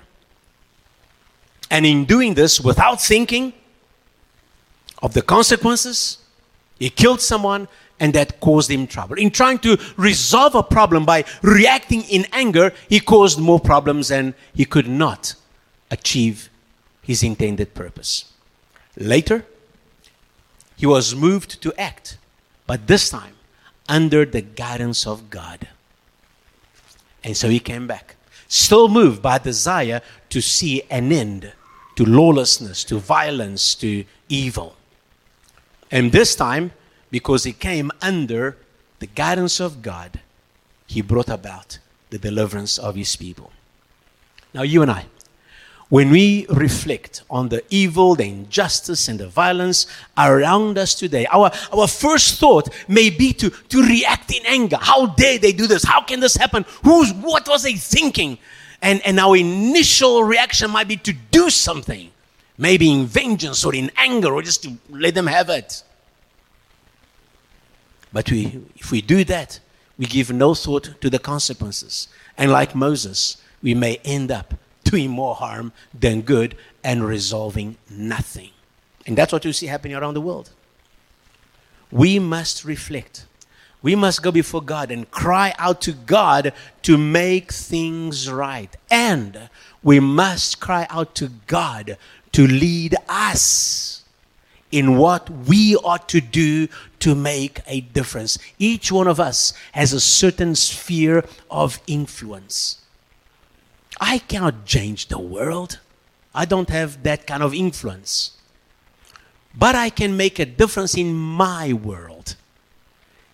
[1.72, 3.54] And in doing this, without thinking
[5.02, 6.20] of the consequences,
[6.78, 7.68] he killed someone
[8.00, 9.16] and that caused him trouble.
[9.16, 14.36] In trying to resolve a problem by reacting in anger, he caused more problems and
[14.54, 15.34] he could not
[15.90, 16.48] achieve
[17.02, 18.32] his intended purpose.
[18.96, 19.46] Later,
[20.76, 22.20] he was moved to act,
[22.68, 23.34] but this time
[23.90, 25.70] under the guidance of God.
[27.28, 28.16] And so he came back,
[28.48, 31.52] still moved by desire to see an end
[31.98, 34.78] to lawlessness, to violence, to evil.
[35.92, 36.72] And this time,
[37.12, 38.56] because he came under
[39.00, 40.22] the guidance of God,
[40.86, 41.80] he brought about
[42.12, 43.52] the deliverance of his people.
[44.54, 45.08] Now, you and I,
[45.90, 51.50] when we reflect on the evil, the injustice, and the violence around us today, our,
[51.72, 54.78] our first thought may be to, to react in anger.
[54.80, 55.84] How dare they do this?
[55.84, 56.66] How can this happen?
[56.84, 58.38] Who's, what was they thinking?
[58.82, 62.12] And, and our initial reaction might be to do something,
[62.58, 65.84] maybe in vengeance or in anger or just to let them have it.
[68.12, 69.60] But we, if we do that,
[69.98, 72.10] we give no thought to the consequences.
[72.38, 74.54] And like Moses, we may end up
[74.90, 78.52] doing more harm than good and resolving nothing.
[79.06, 80.50] And that's what you see happening around the world.
[81.92, 83.26] We must reflect.
[83.82, 88.76] We must go before God and cry out to God to make things right.
[88.92, 89.50] And
[89.84, 91.98] we must cry out to God
[92.34, 94.04] to lead us
[94.72, 96.68] in what we ought to do
[97.00, 98.38] to make a difference.
[98.60, 102.82] Each one of us has a certain sphere of influence.
[104.00, 105.80] I cannot change the world.
[106.34, 108.32] I don't have that kind of influence.
[109.56, 112.36] But I can make a difference in my world,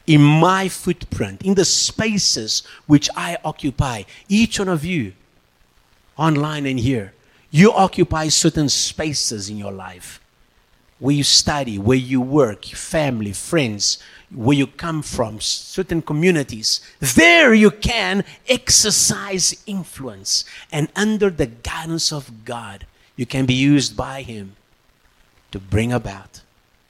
[0.08, 4.04] in my footprint, in the spaces which I occupy.
[4.30, 5.14] Each one of you,
[6.18, 7.14] online and here,
[7.52, 10.22] you occupy certain spaces in your life
[11.00, 13.98] where you study, where you work, family, friends,
[14.34, 20.46] where you come from, certain communities, there you can exercise influence.
[20.72, 24.56] And under the guidance of God, you can be used by Him
[25.52, 26.42] to bring about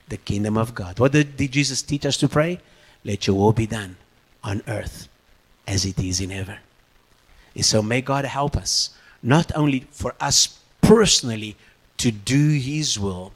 [0.08, 0.98] the kingdom of God.
[0.98, 2.60] What did, did Jesus teach us to pray?
[3.04, 3.96] Let your will be done
[4.42, 5.08] on earth
[5.66, 6.58] as it is in heaven.
[7.54, 8.90] And so may God help us,
[9.22, 11.56] not only for us personally
[11.98, 13.32] to do His will,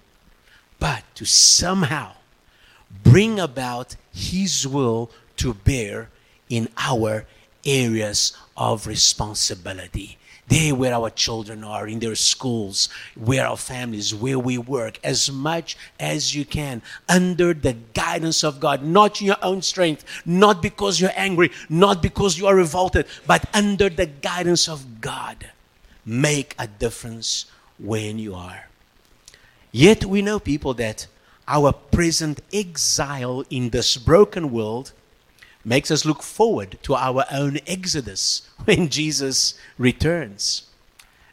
[0.78, 2.12] but to somehow
[2.90, 6.10] bring about His will to bear
[6.48, 7.26] in our
[7.64, 10.18] areas of responsibility.
[10.48, 15.30] There, where our children are, in their schools, where our families, where we work, as
[15.30, 21.00] much as you can, under the guidance of God, not your own strength, not because
[21.00, 25.50] you're angry, not because you are revolted, but under the guidance of God.
[26.06, 27.44] Make a difference
[27.78, 28.68] when you are.
[29.70, 31.08] Yet we know people that
[31.48, 34.92] our present exile in this broken world
[35.64, 40.64] makes us look forward to our own exodus when Jesus returns.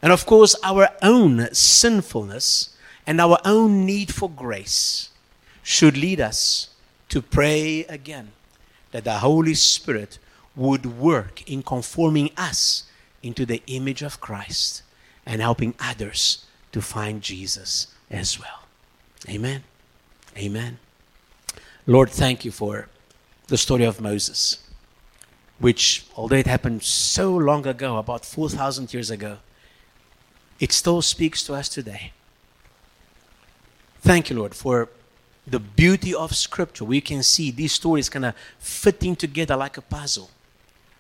[0.01, 5.09] And of course, our own sinfulness and our own need for grace
[5.61, 6.69] should lead us
[7.09, 8.31] to pray again
[8.91, 10.17] that the Holy Spirit
[10.55, 12.83] would work in conforming us
[13.21, 14.83] into the image of Christ
[15.25, 18.63] and helping others to find Jesus as well.
[19.27, 19.63] Amen.
[20.37, 20.79] Amen.
[21.87, 22.87] Lord, thank you for
[23.47, 24.59] the story of Moses,
[25.59, 29.37] which, although it happened so long ago, about 4,000 years ago,
[30.59, 32.11] it still speaks to us today.
[34.01, 34.89] Thank you, Lord, for
[35.47, 36.85] the beauty of Scripture.
[36.85, 40.31] We can see these stories kind of fitting together like a puzzle.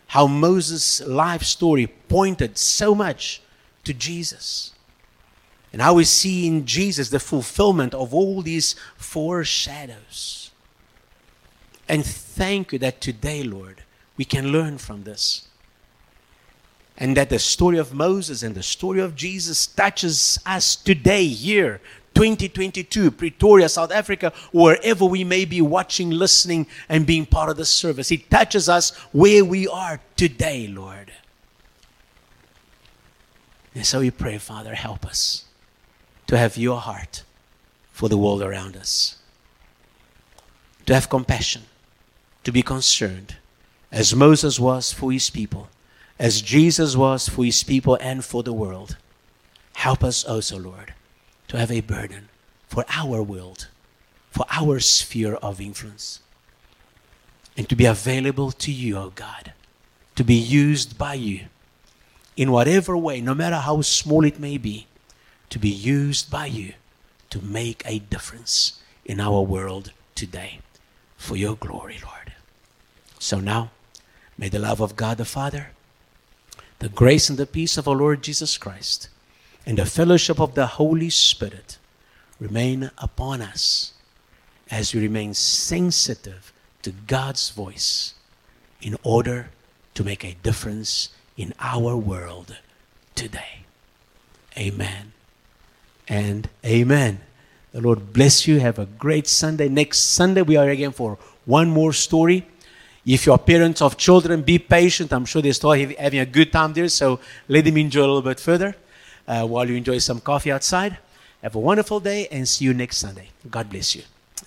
[0.07, 3.41] How Moses' life story pointed so much
[3.83, 4.74] to Jesus.
[5.75, 10.51] And how we see in Jesus the fulfillment of all these foreshadows.
[11.89, 13.83] And thank you that today, Lord,
[14.15, 15.49] we can learn from this.
[16.97, 21.81] And that the story of Moses and the story of Jesus touches us today, here,
[22.13, 27.65] 2022, Pretoria, South Africa, wherever we may be watching, listening, and being part of the
[27.65, 28.13] service.
[28.13, 31.11] It touches us where we are today, Lord.
[33.73, 35.44] And so we pray, Father, help us
[36.27, 37.23] to have your heart
[37.91, 39.17] for the world around us,
[40.85, 41.63] to have compassion,
[42.43, 43.37] to be concerned,
[43.91, 45.69] as Moses was for his people,
[46.19, 48.97] as Jesus was for his people and for the world.
[49.75, 50.93] Help us also, Lord,
[51.47, 52.29] to have a burden
[52.67, 53.67] for our world,
[54.31, 56.19] for our sphere of influence,
[57.57, 59.53] and to be available to you, O oh God,
[60.15, 61.45] to be used by you
[62.35, 64.87] in whatever way, no matter how small it may be
[65.55, 66.73] to be used by you
[67.29, 70.59] to make a difference in our world today
[71.15, 72.33] for your glory, Lord.
[73.19, 73.71] So now,
[74.37, 75.67] may the love of God the Father,
[76.79, 79.07] the grace and the peace of our Lord Jesus Christ,
[79.65, 81.77] and the fellowship of the Holy Spirit
[82.37, 83.93] remain upon us
[84.69, 86.51] as we remain sensitive
[86.81, 88.13] to God's voice
[88.81, 89.51] in order
[89.93, 92.57] to make a difference in our world
[93.15, 93.63] today.
[94.57, 95.13] Amen
[96.07, 97.21] and amen.
[97.71, 98.59] The Lord bless you.
[98.59, 99.67] Have a great Sunday.
[99.67, 102.47] Next Sunday, we are again for one more story.
[103.05, 105.13] If you're parents of children, be patient.
[105.13, 108.21] I'm sure they're still having a good time there, so let them enjoy a little
[108.21, 108.75] bit further
[109.27, 110.97] uh, while you enjoy some coffee outside.
[111.43, 113.29] Have a wonderful day and see you next Sunday.
[113.49, 114.01] God bless you.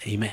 [0.06, 0.32] Amen.